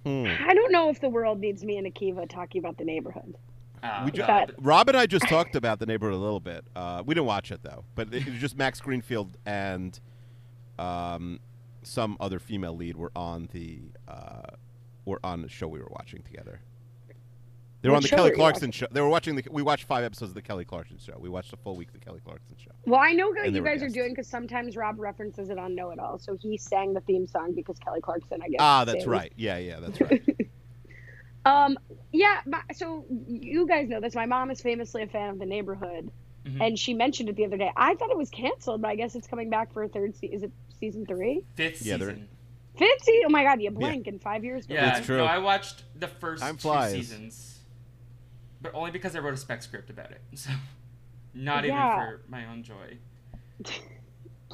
[0.05, 0.25] Hmm.
[0.47, 3.35] I don't know if the world needs me and Akiva talking about the neighborhood.
[3.83, 6.65] Uh, We ju- But- Rob and I just talked about the neighborhood a little bit.
[6.75, 9.99] Uh, we didn't watch it though, but it, it was just Max Greenfield and
[10.79, 11.39] um,
[11.83, 14.55] some other female lead were on the uh,
[15.05, 16.59] were on the show we were watching together.
[17.83, 18.87] They were What on the show Kelly were you Clarkson show.
[18.91, 19.43] They were watching the.
[19.51, 21.15] We watched five episodes of the Kelly Clarkson show.
[21.19, 22.71] We watched a full week of the Kelly Clarkson show.
[22.85, 23.93] Well, I know what And they you were guys are guests.
[23.93, 26.17] doing because sometimes Rob references it on Know It All.
[26.17, 28.57] So he sang the theme song because Kelly Clarkson, I guess.
[28.59, 29.07] Ah, that's sings.
[29.07, 29.31] right.
[29.37, 30.23] Yeah, yeah, that's right.
[31.45, 31.77] Um,
[32.17, 32.41] yeah.
[32.45, 34.15] My, so you guys know this.
[34.15, 36.11] My mom is famously a fan of The Neighborhood,
[36.45, 36.61] Mhm.
[36.65, 37.71] and she mentioned it the other day.
[37.75, 40.15] I thought it was canceled, but I guess it's coming back for a third.
[40.15, 41.43] Se- is it season three?
[41.55, 42.27] fifth Yeah, season.
[42.77, 43.23] Fifth season?
[43.25, 44.65] Oh my god, you blink in five years.
[44.69, 45.17] Yeah, That's true.
[45.17, 46.91] no, I watched the first Time two flies.
[46.91, 47.59] seasons,
[48.61, 50.21] but only because I wrote a spec script about it.
[50.35, 50.51] So,
[51.33, 51.93] not Yeah.
[51.95, 52.97] even for my own joy.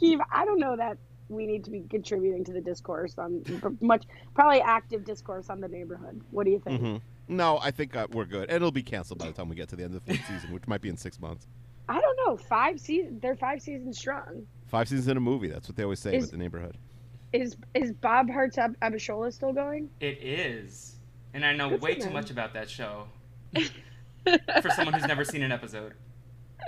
[0.01, 0.97] Keeve, I don't know that
[1.29, 3.43] we need to be contributing to the discourse on
[3.81, 6.21] much, probably active discourse on the neighborhood.
[6.31, 6.81] What do you think?
[6.81, 6.95] hmm
[7.27, 8.49] No, I think uh, we're good.
[8.49, 10.27] And it'll be canceled by the time we get to the end of the fourth
[10.27, 11.47] season, which might be in six months.
[11.87, 12.37] I don't know.
[12.37, 13.21] Five seasons.
[13.21, 14.45] They're five seasons strong.
[14.67, 15.47] Five seasons in a movie.
[15.47, 16.77] That's what they always say Is- with the neighborhood.
[17.31, 19.89] Is is Bob Hearts Ab- Abishola still going?
[19.99, 20.97] It is,
[21.33, 23.07] and I know Good way too much about that show
[23.55, 25.95] for someone who's never seen an episode.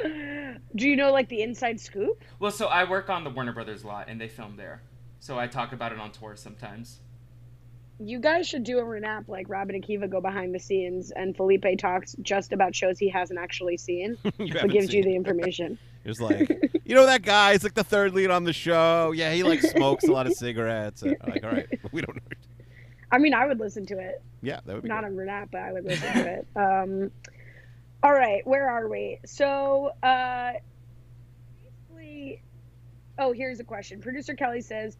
[0.03, 2.23] Do you know like the inside scoop?
[2.39, 4.81] Well, so I work on the Warner Brothers lot, and they film there,
[5.19, 6.99] so I talk about it on tour sometimes.
[7.99, 11.35] You guys should do a renap like Robin and Kiva go behind the scenes and
[11.35, 15.15] Felipe talks just about shows he hasn't actually seen, you but gives you seen the
[15.15, 15.77] information.
[16.07, 16.47] It's like,
[16.85, 17.53] you know that guy?
[17.53, 19.11] He's like the third lead on the show.
[19.11, 21.01] Yeah, he like smokes a lot of cigarettes.
[21.01, 22.21] And, like, all right, we don't know.
[23.11, 24.21] I mean, I would listen to it.
[24.43, 25.07] Yeah, that would be Not good.
[25.07, 26.47] on renap, but I would listen to it.
[26.55, 27.11] Um,
[28.03, 29.17] all right, where are we?
[29.25, 30.51] So, uh,
[31.63, 32.43] basically,
[33.17, 33.99] oh, here's a question.
[33.99, 34.97] Producer Kelly says,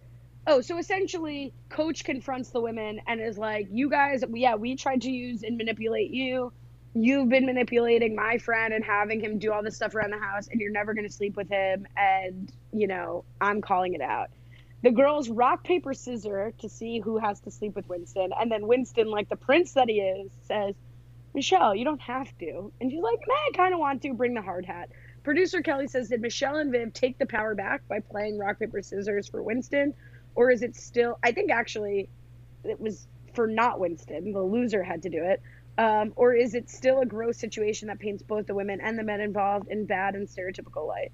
[0.47, 5.01] "Oh, so essentially, Coach confronts the women and is like, you guys, yeah, we tried
[5.01, 6.53] to use and manipulate you.
[6.93, 10.47] You've been manipulating my friend and having him do all this stuff around the house,
[10.47, 11.88] and you're never going to sleep with him.
[11.97, 14.29] And you know, I'm calling it out."
[14.84, 18.67] The girls rock paper scissor to see who has to sleep with Winston, and then
[18.67, 20.75] Winston, like the prince that he is, says,
[21.34, 24.13] "Michelle, you don't have to." And she's like, "Man, I kind of want to.
[24.13, 24.89] Bring the hard hat."
[25.23, 28.84] Producer Kelly says, "Did Michelle and Viv take the power back by playing rock paper
[28.84, 29.95] scissors for Winston,
[30.36, 31.17] or is it still?
[31.24, 32.10] I think actually,
[32.63, 34.32] it was for not Winston.
[34.32, 35.41] The loser had to do it."
[35.78, 39.04] Um, or is it still a gross situation that paints both the women and the
[39.04, 41.12] men involved in bad and stereotypical light?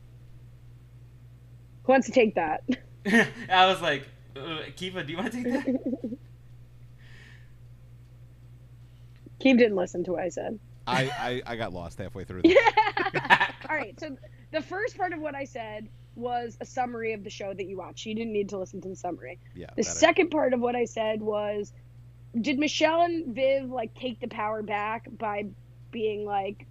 [1.84, 2.64] Who wants to take that?
[3.50, 5.66] I was like, uh, Kiva, do you want to take that?
[9.40, 10.60] Keeve didn't listen to what I said.
[10.86, 12.44] I, I, I got lost halfway through.
[13.14, 13.20] This.
[13.70, 14.00] All right.
[14.00, 14.16] So
[14.52, 17.78] the first part of what I said was a summary of the show that you
[17.78, 18.06] watched.
[18.06, 19.40] You didn't need to listen to the summary.
[19.56, 19.68] Yeah.
[19.76, 21.74] The second part of what I said was
[22.40, 25.46] did Michelle and Viv like take the power back by
[25.92, 26.66] being like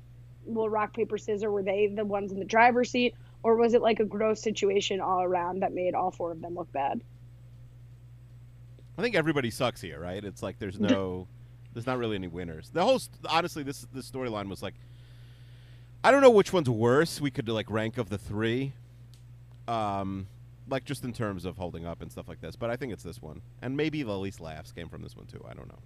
[0.44, 3.82] well rock paper scissors were they the ones in the driver's seat or was it
[3.82, 7.00] like a gross situation all around that made all four of them look bad?
[8.98, 10.22] I think everybody sucks here, right?
[10.22, 11.26] It's like there's no,
[11.72, 12.70] there's not really any winners.
[12.70, 14.74] The whole, st- honestly, this this storyline was like,
[16.04, 17.20] I don't know which one's worse.
[17.20, 18.74] We could like rank of the three,
[19.70, 20.26] um,
[20.68, 22.56] like just in terms of holding up and stuff like this.
[22.56, 25.26] But I think it's this one, and maybe the least laughs came from this one
[25.26, 25.44] too.
[25.48, 25.78] I don't know.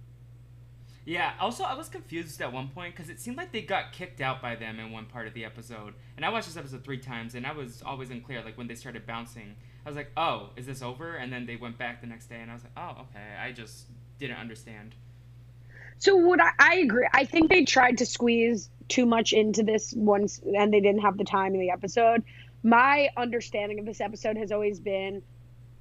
[1.05, 1.33] Yeah.
[1.39, 4.41] Also, I was confused at one point because it seemed like they got kicked out
[4.41, 7.35] by them in one part of the episode, and I watched this episode three times,
[7.35, 8.43] and I was always unclear.
[8.43, 9.55] Like when they started bouncing,
[9.85, 12.41] I was like, "Oh, is this over?" And then they went back the next day,
[12.41, 13.85] and I was like, "Oh, okay." I just
[14.17, 14.95] didn't understand.
[15.97, 17.07] So what I, I agree.
[17.13, 21.17] I think they tried to squeeze too much into this once, and they didn't have
[21.17, 22.23] the time in the episode.
[22.65, 25.21] My understanding of this episode has always been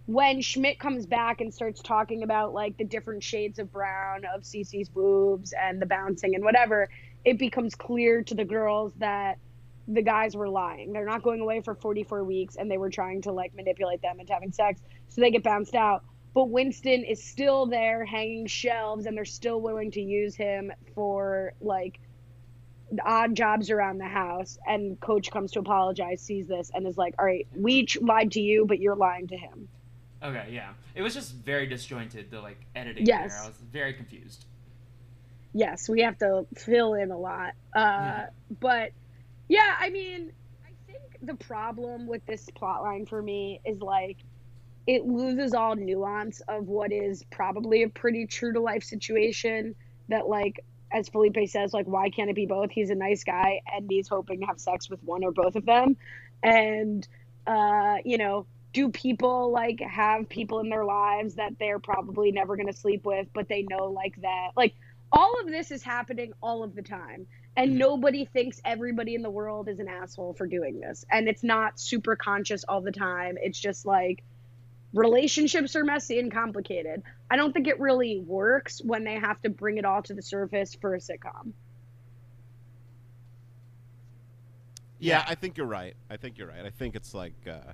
[0.05, 4.43] when Schmidt comes back and starts talking about like the different shades of brown of
[4.43, 6.91] Cece's boobs and the bouncing and whatever,
[7.25, 9.39] it becomes clear to the girls that
[9.89, 10.93] the guys were lying.
[10.93, 14.21] They're not going away for 44 weeks and they were trying to like manipulate them
[14.21, 16.05] into having sex so they get bounced out.
[16.35, 21.55] But Winston is still there hanging shelves and they're still willing to use him for
[21.63, 21.99] like
[23.05, 24.59] odd jobs around the house.
[24.67, 28.33] And coach comes to apologize, sees this, and is like, all right, we ch- lied
[28.33, 29.69] to you, but you're lying to him.
[30.23, 30.71] Okay, yeah.
[30.95, 32.31] It was just very disjointed.
[32.31, 33.35] The like editing Yes.
[33.35, 34.47] there, I was very confused.
[35.53, 37.51] yes, we have to fill in a lot.
[37.75, 38.27] Uh, Yeah.
[38.61, 38.91] But
[39.49, 40.33] yeah, I mean,
[40.65, 44.17] I think the problem with this plot line for me is like
[44.87, 49.75] it loses all nuance of what is probably a pretty true to life situation
[50.09, 50.65] that like
[50.95, 52.71] as Felipe says like why can't it be both?
[52.73, 55.67] He's a nice guy and he's hoping to have sex with one or both of
[55.67, 55.97] them.
[56.43, 57.07] And
[57.47, 62.57] uh you know do people like have people in their lives that they're probably never
[62.57, 64.75] going to sleep with but they know like that like
[65.13, 67.27] all of this is happening all of the time.
[67.57, 67.79] And Mhm.
[67.79, 71.05] nobody thinks everybody in the world is an asshole for doing this.
[71.11, 73.37] And it's not super conscious all the time.
[73.41, 74.25] It's just like
[74.95, 79.51] relationships are messy and complicated i don't think it really works when they have to
[79.51, 81.53] bring it all to the surface for a sitcom
[84.99, 85.25] Yeah, Yeah.
[85.29, 85.95] I think you're right.
[86.09, 86.65] I think you're right.
[86.65, 87.73] I think it's like, uh,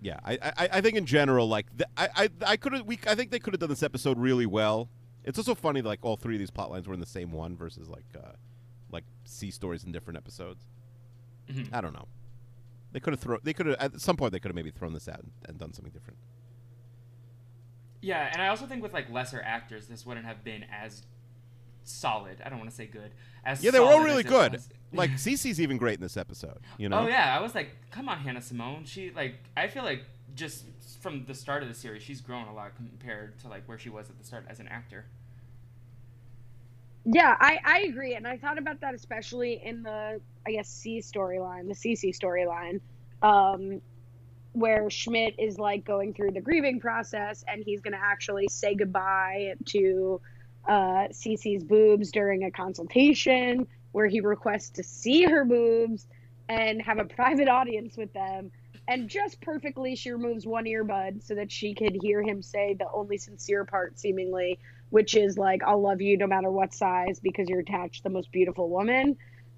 [0.00, 2.98] yeah, I, I, I think in general, like, the, I, I, I could have, we,
[3.06, 4.88] I think they could have done this episode really well.
[5.24, 7.30] It's also funny, that, like, all three of these plot lines were in the same
[7.30, 8.32] one versus like, uh,
[8.90, 10.66] like C stories in different episodes.
[11.48, 11.68] Mhm.
[11.72, 12.08] I don't know.
[12.92, 13.40] They could have thrown.
[13.42, 14.32] They could have at some point.
[14.32, 16.18] They could have maybe thrown this out and, and done something different.
[18.00, 21.02] Yeah, and I also think with like lesser actors, this wouldn't have been as
[21.84, 22.42] solid.
[22.44, 23.12] I don't want to say good.
[23.44, 24.52] As Yeah, they were all really good.
[24.52, 24.68] was.
[24.94, 26.58] Like Cece's even great in this episode.
[26.76, 26.98] You know.
[26.98, 28.84] Oh yeah, I was like, come on, Hannah Simone.
[28.84, 30.02] She like, I feel like
[30.34, 30.66] just
[31.00, 33.88] from the start of the series, she's grown a lot compared to like where she
[33.88, 35.06] was at the start as an actor.
[37.04, 38.14] Yeah, I, I agree.
[38.14, 42.80] And I thought about that especially in the, I guess, C storyline, the CC storyline,
[43.22, 43.80] um,
[44.52, 48.74] where Schmidt is like going through the grieving process and he's going to actually say
[48.74, 50.20] goodbye to
[50.68, 56.06] uh, Cece's boobs during a consultation where he requests to see her boobs
[56.48, 58.50] and have a private audience with them.
[58.88, 62.86] And just perfectly, she removes one earbud so that she could hear him say the
[62.92, 64.58] only sincere part, seemingly,
[64.92, 68.10] which is like I'll love you no matter what size because you're attached to the
[68.10, 69.16] most beautiful woman.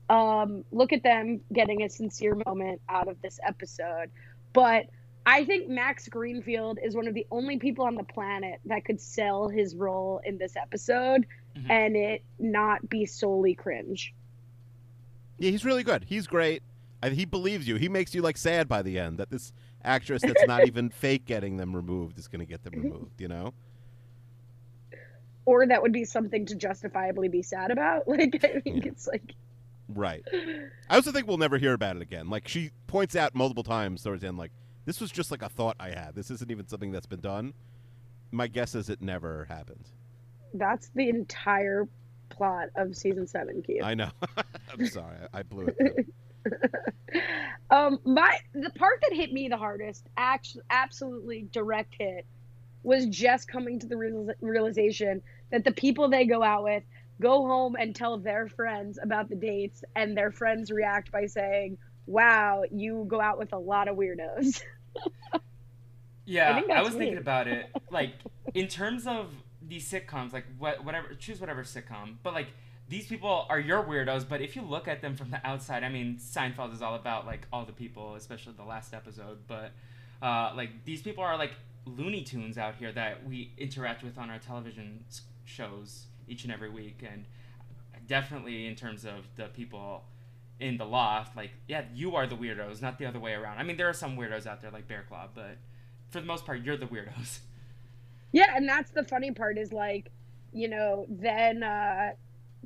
[0.08, 4.10] Um, look at them getting a sincere moment out of this episode.
[4.52, 4.86] But
[5.26, 9.00] I think Max Greenfield is one of the only people on the planet that could
[9.00, 11.26] sell his role in this episode
[11.56, 11.70] Mhm.
[11.70, 14.14] and it not be solely cringe.
[15.38, 16.04] Yeah, he's really good.
[16.04, 16.62] He's great.
[17.02, 17.74] I, he believes you.
[17.74, 21.24] He makes you like sad by the end that this actress that's not even fake
[21.24, 23.20] getting them removed is going to get them removed.
[23.20, 23.52] You know.
[25.46, 28.04] Or that would be something to justifiably be sad about.
[28.08, 28.90] Like I think Yeah.
[28.92, 29.34] it's like
[29.88, 30.22] Right.
[30.88, 32.30] I also think we'll never hear about it again.
[32.30, 34.52] Like she points out multiple times towards the end, like
[34.86, 36.12] this was just like a thought I had.
[36.14, 37.52] This isn't even something that's been done.
[38.32, 39.86] My guess is it never happened.
[40.54, 41.86] that's the entire
[42.30, 43.80] plot of season seven, Q.
[43.84, 44.10] I know.
[44.72, 45.16] I'm sorry.
[45.34, 46.06] I, I blew it.
[47.70, 52.26] Um, my the part that hit me the hardest, actually, absolutely direct hit,
[52.84, 56.84] was just coming to the real, realization that the people they go out with
[57.20, 61.78] go home and tell their friends about the dates, and their friends react by saying,
[62.06, 64.62] "Wow, you go out with a lot of weirdos."
[66.26, 67.66] Yeah, I, that's was thinking about it.
[67.90, 68.14] Like
[68.54, 69.30] in terms of
[69.62, 72.48] these sitcoms, like what whatever choose whatever sitcom, but like
[72.88, 74.28] these people are your weirdos.
[74.28, 77.26] But if you look at them from the outside, I mean, Seinfeld is all about
[77.26, 79.38] like all the people, especially the last episode.
[79.46, 79.72] But
[80.22, 81.52] uh, like these people are like
[81.86, 85.04] Looney Tunes out here that we interact with on our television
[85.44, 87.24] shows each and every week, and
[88.06, 90.04] definitely in terms of the people
[90.60, 93.58] in the loft, like yeah, you are the weirdos, not the other way around.
[93.58, 95.56] I mean, there are some weirdos out there like Bear Claw, but
[96.10, 97.38] for the most part, you're the weirdos.
[98.32, 100.10] Yeah, and that's the funny part is like,
[100.52, 102.14] you know, then uh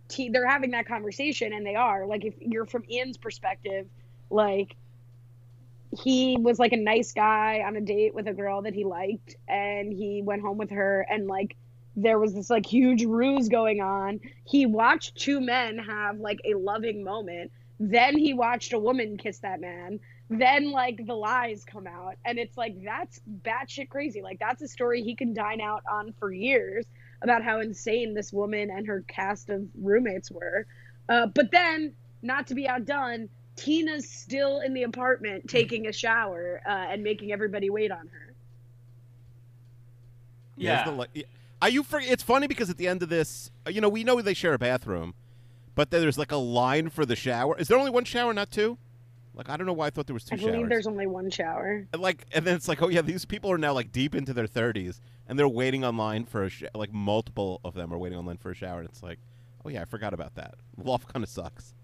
[0.09, 3.87] T- they're having that conversation, and they are like, if you're from Ian's perspective,
[4.31, 4.77] like
[5.97, 9.37] he was like a nice guy on a date with a girl that he liked,
[9.49, 11.57] and he went home with her, and like
[11.97, 14.21] there was this like huge ruse going on.
[14.45, 17.51] He watched two men have like a loving moment.
[17.81, 20.01] Then he watched a woman kiss that man.
[20.31, 24.21] Then like the lies come out, and it's like that's batshit crazy.
[24.23, 26.87] Like that's a story he can dine out on for years
[27.23, 30.67] about how insane this woman and her cast of roommates were.
[31.09, 33.29] Uh, but then, not to be outdone,
[33.59, 38.35] Tina's still in the apartment taking a shower uh, and making everybody wait on her.
[40.57, 40.89] Yeah.
[41.61, 41.83] Are you?
[41.83, 44.35] For, it's funny because at the end of this, uh, you know, we know they
[44.35, 45.15] share a bathroom,
[45.75, 47.57] but then there's like a line for the shower.
[47.59, 48.79] Is there only one shower, not two?
[49.35, 50.69] Like I don't know why I thought there was two I believe showers.
[50.69, 51.87] there's only one shower.
[51.93, 54.33] And, like, and then it's like, oh yeah, these people are now like deep into
[54.33, 58.19] their 30s, and they're waiting online for a sh- like multiple of them are waiting
[58.19, 59.19] online for a shower, and it's like,
[59.65, 60.55] oh yeah, I forgot about that.
[60.77, 61.75] Loft kind of sucks.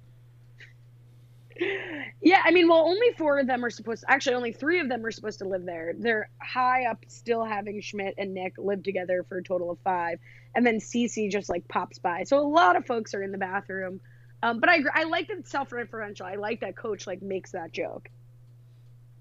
[2.20, 4.04] Yeah, I mean, well, only four of them are supposed.
[4.08, 5.94] actually, only three of them are supposed to live there.
[5.96, 10.18] They're high up, still having Schmidt and Nick live together for a total of five,
[10.54, 12.24] and then Cece just like pops by.
[12.24, 14.00] So a lot of folks are in the bathroom.
[14.42, 16.22] Um, but I I like that it's self-referential.
[16.22, 18.10] I like that Coach like makes that joke.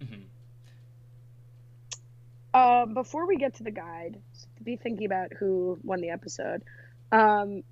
[0.02, 0.24] Mhm.
[2.54, 6.10] Um, before we get to the guide, so to be thinking about who won the
[6.10, 6.64] episode.
[7.12, 7.64] Um,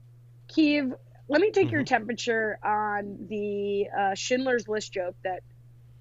[0.47, 0.93] Keeve,
[1.27, 5.43] let me take your temperature on the uh, Schindler's List joke that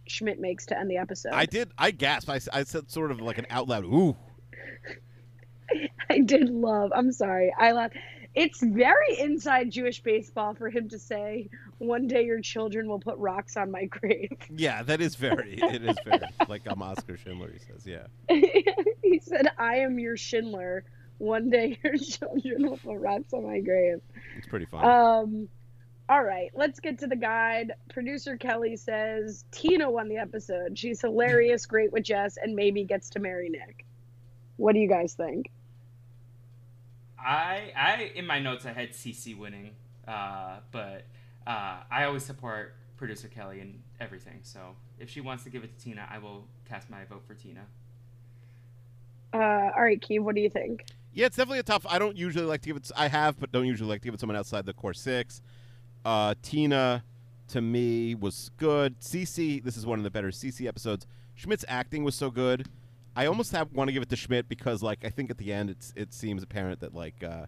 [0.06, 1.32] Schmidt makes to end the episode.
[1.32, 1.70] I did.
[1.78, 2.30] I gasped.
[2.30, 4.16] I said sort of like an out loud ooh.
[6.10, 6.90] I did love.
[6.94, 7.54] I'm sorry.
[7.58, 7.96] I laughed.
[8.34, 11.48] It's very inside Jewish baseball for him to say,
[11.78, 15.54] "One day your children will put rocks on my grave." Yeah, that is very.
[15.60, 17.50] it is very like um, Oscar Schindler.
[17.52, 18.06] He says, yeah.
[19.02, 20.84] he said, "I am your Schindler.
[21.20, 24.00] One day your children will put rocks on my grave."
[24.36, 24.84] It's pretty fun.
[24.84, 25.48] Um,
[26.08, 27.74] all right, let's get to the guide.
[27.88, 30.76] Producer Kelly says Tina won the episode.
[30.76, 33.84] She's hilarious, great with Jess, and maybe gets to marry Nick.
[34.56, 35.50] What do you guys think?
[37.18, 39.72] I I in my notes I had CC winning,
[40.08, 41.04] uh, but
[41.46, 44.40] uh, I always support producer Kelly in everything.
[44.42, 47.34] So if she wants to give it to Tina, I will cast my vote for
[47.34, 47.66] Tina.
[49.32, 50.86] Uh, all right, Keeve, what do you think?
[51.12, 51.84] Yeah, it's definitely a tough.
[51.88, 52.90] I don't usually like to give it.
[52.96, 55.42] I have, but don't usually like to give it to someone outside the core six.
[56.04, 57.04] Uh, Tina,
[57.48, 59.00] to me, was good.
[59.00, 61.06] CC, this is one of the better CC episodes.
[61.34, 62.68] Schmidt's acting was so good.
[63.16, 65.52] I almost have want to give it to Schmidt because, like, I think at the
[65.52, 67.46] end it's it seems apparent that like, uh,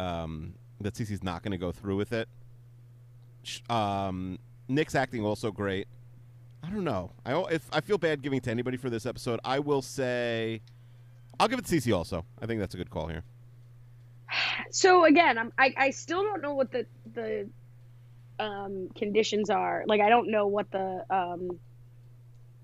[0.00, 2.28] um, that CC's not going to go through with it.
[3.68, 5.88] Um, Nick's acting also great.
[6.62, 7.10] I don't know.
[7.26, 10.62] I if I feel bad giving to anybody for this episode, I will say.
[11.42, 12.24] I'll give it to CC also.
[12.40, 13.24] I think that's a good call here.
[14.70, 17.48] So again, I'm, I I still don't know what the the
[18.38, 19.82] um, conditions are.
[19.88, 21.58] Like I don't know what the um,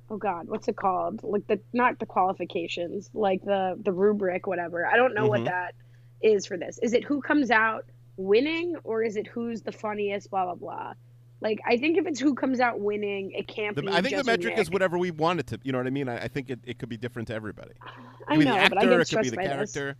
[0.09, 1.25] oh god, what's it called?
[1.25, 4.87] Like the not the qualifications, like the the rubric, whatever.
[4.87, 5.29] I don't know Mhm.
[5.31, 5.75] what that
[6.23, 6.79] is for this.
[6.81, 7.85] Is it who comes out
[8.17, 10.31] winning, or is it who's the funniest?
[10.31, 10.93] Blah blah blah.
[11.41, 13.89] Like I think if it's who comes out winning, it can't The, be.
[13.93, 15.61] I think the metric is whatever we want it to.
[15.63, 16.09] You know what I mean?
[16.09, 17.73] I, I think it, it could be different to everybody.
[18.29, 18.69] I know, the actor.
[18.71, 19.73] but I get it could be stressed the by this.
[19.73, 19.97] character.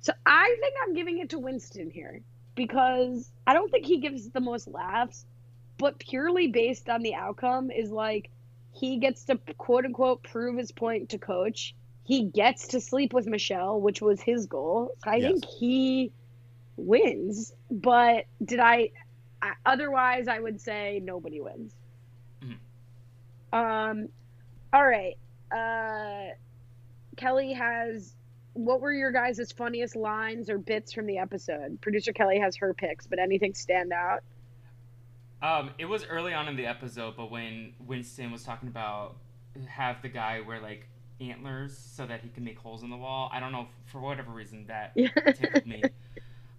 [0.00, 2.22] So I think I'm giving it to Winston here
[2.54, 5.24] because I don't think he gives the most laughs,
[5.78, 8.30] but purely based on the outcome is like
[8.72, 11.74] he gets to quote unquote prove his point to coach.
[12.04, 14.90] He gets to sleep with Michelle, which was his goal.
[15.04, 15.32] So I Yes.
[15.32, 16.12] think he
[16.76, 17.52] wins.
[17.70, 18.90] But did I,
[19.42, 21.74] I otherwise I would say nobody wins.
[23.52, 24.08] Um
[24.72, 25.16] all right.
[25.50, 26.34] Uh
[27.16, 28.14] Kelly has
[28.54, 31.80] what were your guys' funniest lines or bits from the episode?
[31.80, 34.22] Producer Kelly has her picks, but anything stand out?
[35.42, 39.16] Um, it was early on in the episode, but when Winston was talking about
[39.66, 40.86] have the guy wear like
[41.20, 44.32] antlers so that he can make holes in the wall, I don't know for whatever
[44.32, 44.94] reason that
[45.36, 45.82] tickled me.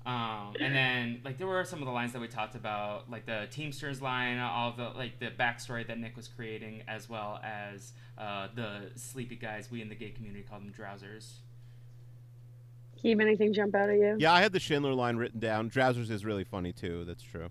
[0.06, 3.26] Um, and then like there were some of the lines that we talked about, like
[3.26, 7.94] the Teamsters line, all the like the backstory that Nick was creating, as well as
[8.18, 11.42] uh, the sleepy guys we in the gay community call them drowsers.
[13.02, 14.16] Keep anything jump out at you?
[14.20, 15.68] Yeah, I had the Schindler line written down.
[15.68, 17.04] Drowsers is really funny too.
[17.06, 17.50] That's true.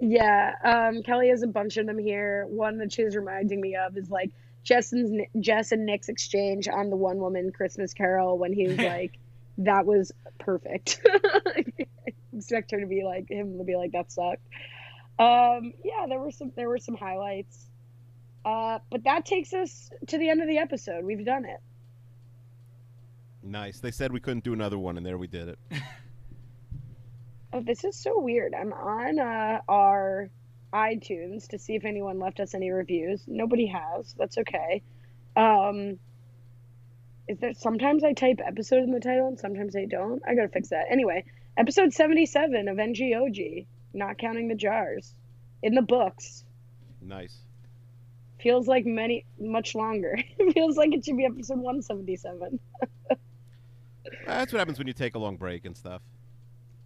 [0.00, 2.46] Yeah, um, Kelly has a bunch of them here.
[2.48, 4.30] One that she's reminding me of is like
[4.64, 8.78] Jess and, Jess and Nick's exchange on the One Woman Christmas Carol when he was
[8.78, 9.18] like,
[9.58, 11.00] "That was perfect."
[12.34, 14.46] Expect her to be like him to be like, "That sucked."
[15.18, 17.70] Um, yeah, there were some there were some highlights,
[18.44, 21.04] uh, but that takes us to the end of the episode.
[21.04, 21.60] We've done it.
[23.42, 23.78] Nice.
[23.78, 25.58] They said we couldn't do another one, and there we did it.
[27.54, 28.52] Oh, this is so weird.
[28.52, 30.28] I'm on uh, our
[30.72, 33.22] iTunes to see if anyone left us any reviews.
[33.28, 34.12] Nobody has.
[34.18, 34.82] That's okay.
[35.36, 36.00] Um,
[37.28, 40.22] is that sometimes I type episode in the title and sometimes I don't?
[40.26, 40.86] I gotta fix that.
[40.90, 41.24] Anyway,
[41.56, 45.14] episode 77 of NGOG, not counting the jars,
[45.62, 46.44] in the books.
[47.00, 47.38] Nice.
[48.40, 50.18] Feels like many, much longer.
[50.54, 52.60] Feels like it should be episode 177.
[54.26, 56.02] That's what happens when you take a long break and stuff.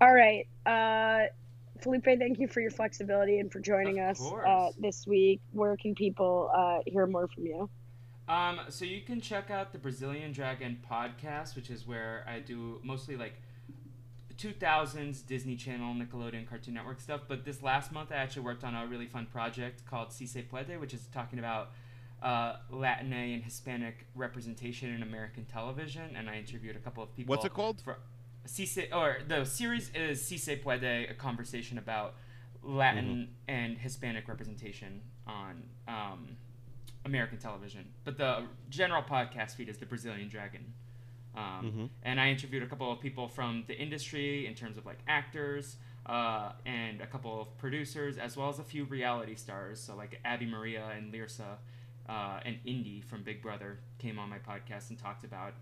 [0.00, 0.46] All right.
[0.64, 1.26] Uh,
[1.80, 5.40] Felipe, thank you for your flexibility and for joining Of us uh, this week.
[5.52, 7.68] Where can people uh, hear more from you?
[8.28, 12.80] Um, so you can check out the Brazilian Dragon podcast, which is where I do
[12.82, 13.40] mostly like
[14.38, 17.22] 2000s Disney Channel, Nickelodeon, Cartoon Network stuff.
[17.26, 20.42] But this last month, I actually worked on a really fun project called Si Se
[20.42, 21.70] Puede, which is talking about
[22.22, 26.14] uh, Latin and Hispanic representation in American television.
[26.16, 27.32] And I interviewed a couple of people.
[27.32, 27.80] What's it called?
[27.82, 27.98] For,
[28.44, 32.14] si Se, or the series is Si Se Puede, a conversation about
[32.62, 36.36] Latin and Hispanic representation on um,
[37.04, 37.86] American television.
[38.04, 40.74] But the general podcast feed is the Brazilian Dragon.
[41.34, 41.88] Um, Mhm.
[42.02, 45.76] And I interviewed a couple of people from the industry in terms of like actors
[46.06, 49.78] uh, and a couple of producers, as well as a few reality stars.
[49.80, 51.58] So like Abby Maria and Lirsa
[52.08, 55.52] uh, and Indy from Big Brother came on my podcast and talked about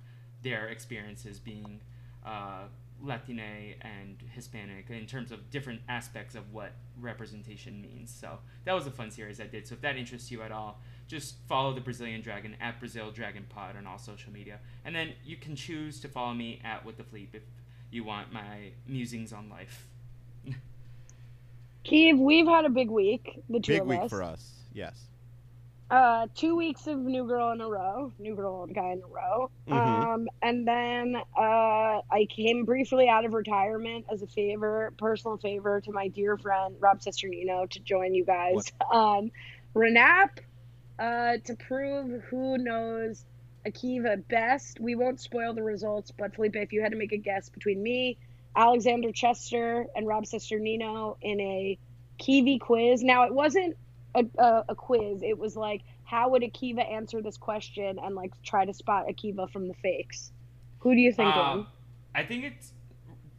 [0.43, 1.80] their experiences being
[2.24, 2.68] uh,
[3.03, 8.11] Latine and Hispanic in terms of different aspects of what representation means.
[8.19, 9.67] So that was a fun series I did.
[9.67, 13.45] So if that interests you at all, just follow the Brazilian Dragon at Brazil Dragon
[13.49, 16.97] Pod on all social media, and then you can choose to follow me at With
[16.97, 17.43] the Fleep if
[17.91, 19.87] you want my musings on life.
[21.85, 24.11] Keeve, we've had a big week, the two Big of week us.
[24.11, 24.53] for us.
[24.73, 24.99] Yes.
[25.89, 29.07] Uh, two weeks of New Girl in a row, New Girl Old Guy in a
[29.07, 29.51] row.
[29.68, 29.72] Mhm.
[29.72, 35.80] Um, and then uh, I came briefly out of retirement as a favor, personal favor
[35.82, 39.30] to my dear friend Rob Cesternino to join you guys on
[39.76, 40.39] Renap
[40.99, 43.24] uh, to prove who knows
[43.64, 44.80] Akiva best.
[44.80, 47.80] We won't spoil the results, but Felipe, if you had to make a guess between
[47.80, 48.18] me,
[48.57, 51.78] Alexander Chester, and Rob Cesternino in a
[52.18, 53.03] Kiwi quiz.
[53.05, 53.76] Now, it wasn't
[54.17, 55.23] a, a, a quiz.
[55.23, 59.51] It was like, how would Akiva answer this question and like try to spot Akiva
[59.51, 60.33] from the fakes?
[60.79, 61.35] Who do you think?
[61.35, 61.67] Um, won?
[62.14, 62.73] I think it's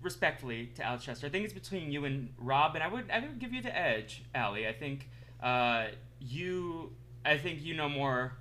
[0.01, 1.27] respectfully to Alex Chester.
[1.27, 3.75] I think it's between you and Rob, and I would I would give you the
[3.75, 4.67] edge, Allie.
[4.67, 5.09] I think
[5.41, 5.87] uh,
[6.19, 6.93] you
[7.25, 8.33] I think you know more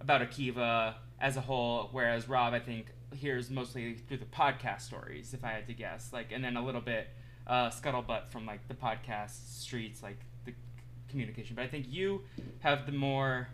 [0.00, 5.34] about Akiva as a whole, whereas Rob I think hears mostly through the podcast stories.
[5.34, 7.08] If I had to guess, like, and then a little bit
[7.46, 10.18] uh, scuttlebutt from like the podcast streets, like
[11.18, 11.54] communication.
[11.54, 12.22] But I think you
[12.60, 13.48] have the more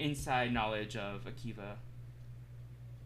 [0.00, 1.76] inside knowledge of Akiva.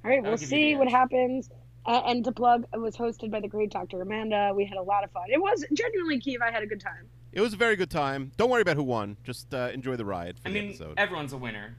[0.05, 1.51] All right, we'll see what happens.
[1.85, 4.01] Uh, and to plug, it was hosted by the great Dr.
[4.01, 4.53] Amanda.
[4.55, 5.25] We had a lot of fun.
[5.29, 6.41] It was genuinely Kiev.
[6.41, 7.09] I had a good time.
[7.33, 8.31] It was a very good time.
[8.37, 9.17] Don't worry about who won.
[9.25, 10.95] Just uh, enjoy the ride for I the mean, episode.
[10.97, 11.75] everyone's a winner.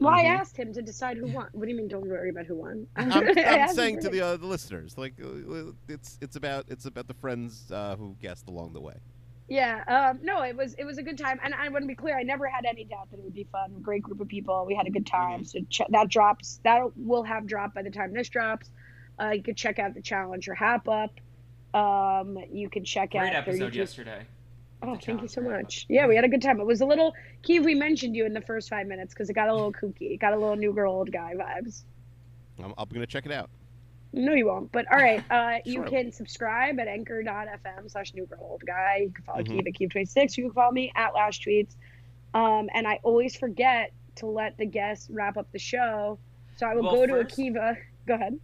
[0.00, 0.38] Well, I Mhm.
[0.40, 1.48] asked him to decide who won.
[1.52, 1.88] What do you mean?
[1.88, 2.86] Don't worry about who won.
[2.96, 6.86] I'm, I I'm saying to the uh, the listeners, like uh, it's it's about it's
[6.86, 8.96] about the friends uh, who guessed along the way.
[9.48, 11.94] Yeah, um, no, it was it was a good time, and I want to be
[11.94, 12.18] clear.
[12.18, 13.74] I never had any doubt that it would be fun.
[13.82, 14.64] Great group of people.
[14.66, 15.40] We had a good time.
[15.40, 15.44] Mm-hmm.
[15.44, 16.60] So ch- that drops.
[16.64, 18.70] That will have dropped by the time this drops.
[19.20, 21.20] Uh, you could check out the Challenger Hap Up.
[21.74, 23.24] Um, you can check Great out.
[23.24, 24.26] Great episode 32 yesterday.
[24.82, 25.84] Oh, thank you so much.
[25.84, 25.90] Up.
[25.90, 26.58] Yeah, we had a good time.
[26.58, 27.14] It was a little.
[27.42, 30.14] Keeve, we mentioned you in the first five minutes because it got a little kooky.
[30.14, 31.82] It got a little new girl, old guy vibes.
[32.58, 33.50] I'm, I'm gonna check it out.
[34.16, 34.70] No, you won't.
[34.72, 35.84] But all right, uh, you Sure.
[35.84, 38.98] can subscribe at anchor.fm slash new girl old guy.
[39.02, 39.46] You can follow Mhm.
[39.64, 40.36] Keith at Keith26.
[40.38, 41.74] You can follow me at last tweets.
[42.32, 46.18] Um, and I always forget to let the guests wrap up the show.
[46.56, 47.76] So I will Well, go to first- Akiva.
[48.06, 48.38] Go ahead.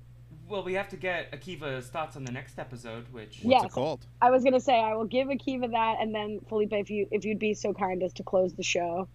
[0.48, 3.64] Well, we have to get Akiva's thoughts on the next episode, which What's Yes.
[3.66, 4.04] it called?
[4.20, 7.24] I was gonna say I will give Akiva that, and then Felipe, if you if
[7.24, 9.06] you'd be so kind as to close the show,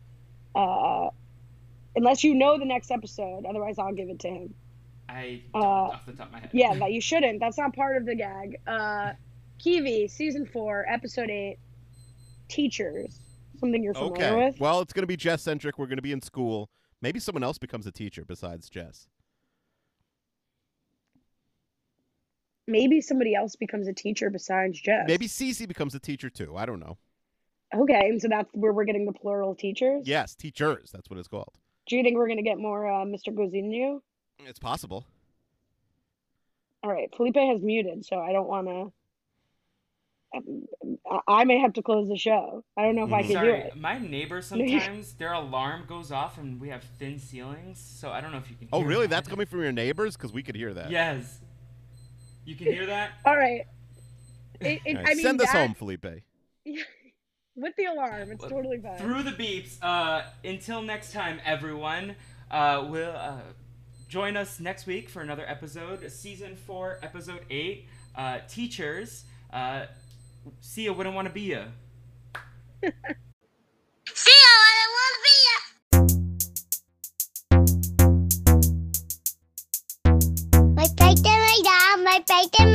[0.55, 1.09] uh,
[1.97, 3.45] unless you know the next episode.
[3.45, 4.53] Otherwise, I'll give it to him.
[5.07, 6.49] I Uh, off the top of my head.
[6.53, 7.39] Yeah, that you shouldn't.
[7.39, 8.57] That's not part of the gag.
[8.67, 9.13] Uh,
[9.59, 11.57] Kiwi, season four, episode eight,
[12.47, 13.19] teachers.
[13.59, 14.45] Something you're familiar Okay.
[14.47, 14.59] with?
[14.59, 15.77] Well, it's gonna be Jess centric.
[15.79, 16.69] We're gonna be in school.
[17.01, 19.07] Maybe someone else becomes a teacher besides Jess.
[22.67, 25.05] Maybe somebody else becomes a teacher besides Jess.
[25.07, 26.55] Maybe Cece becomes a teacher too.
[26.55, 26.97] I don't know.
[27.75, 30.07] Okay, and so that's where we're getting the plural teachers.
[30.07, 30.89] Yes, teachers.
[30.91, 31.53] That's what it's called.
[31.87, 33.29] Do you think we're gonna get more uh, Mr.
[33.29, 33.99] Gozinho?
[34.39, 35.05] It's possible.
[36.83, 38.91] All right, Felipe has muted, so I don't want to.
[41.27, 42.63] I may have to close the show.
[42.77, 43.27] I don't know if I Mhm.
[43.27, 43.75] can do Sorry, it.
[43.77, 48.31] my neighbor sometimes their alarm goes off and we have thin ceilings, so I don't
[48.33, 48.67] know if you can.
[48.73, 49.07] Oh, hear really?
[49.07, 49.11] that.
[49.15, 50.17] That's coming from your neighbors?
[50.17, 50.91] Because we could hear that.
[50.91, 51.39] Yes.
[52.43, 53.11] You can hear that?
[53.25, 53.65] All right.
[54.59, 56.05] It, it, All right, I mean, send us that- home, Felipe.
[57.55, 58.31] with the alarm.
[58.31, 58.97] It's Well, totally fine.
[58.97, 59.77] Through the beeps.
[59.81, 62.15] Uh, until next time, everyone.
[62.51, 63.39] Uh, we'll uh,
[64.15, 67.89] join us next week for another episode, season four, episode eight.
[68.15, 69.25] Uh, teachers.
[69.51, 69.87] Uh,
[70.61, 70.93] see ya.
[70.93, 71.65] Wouldn't want to be ya.
[74.13, 75.55] See you, I don't want to be ya.
[80.79, 82.65] My paper, my dad, my paper,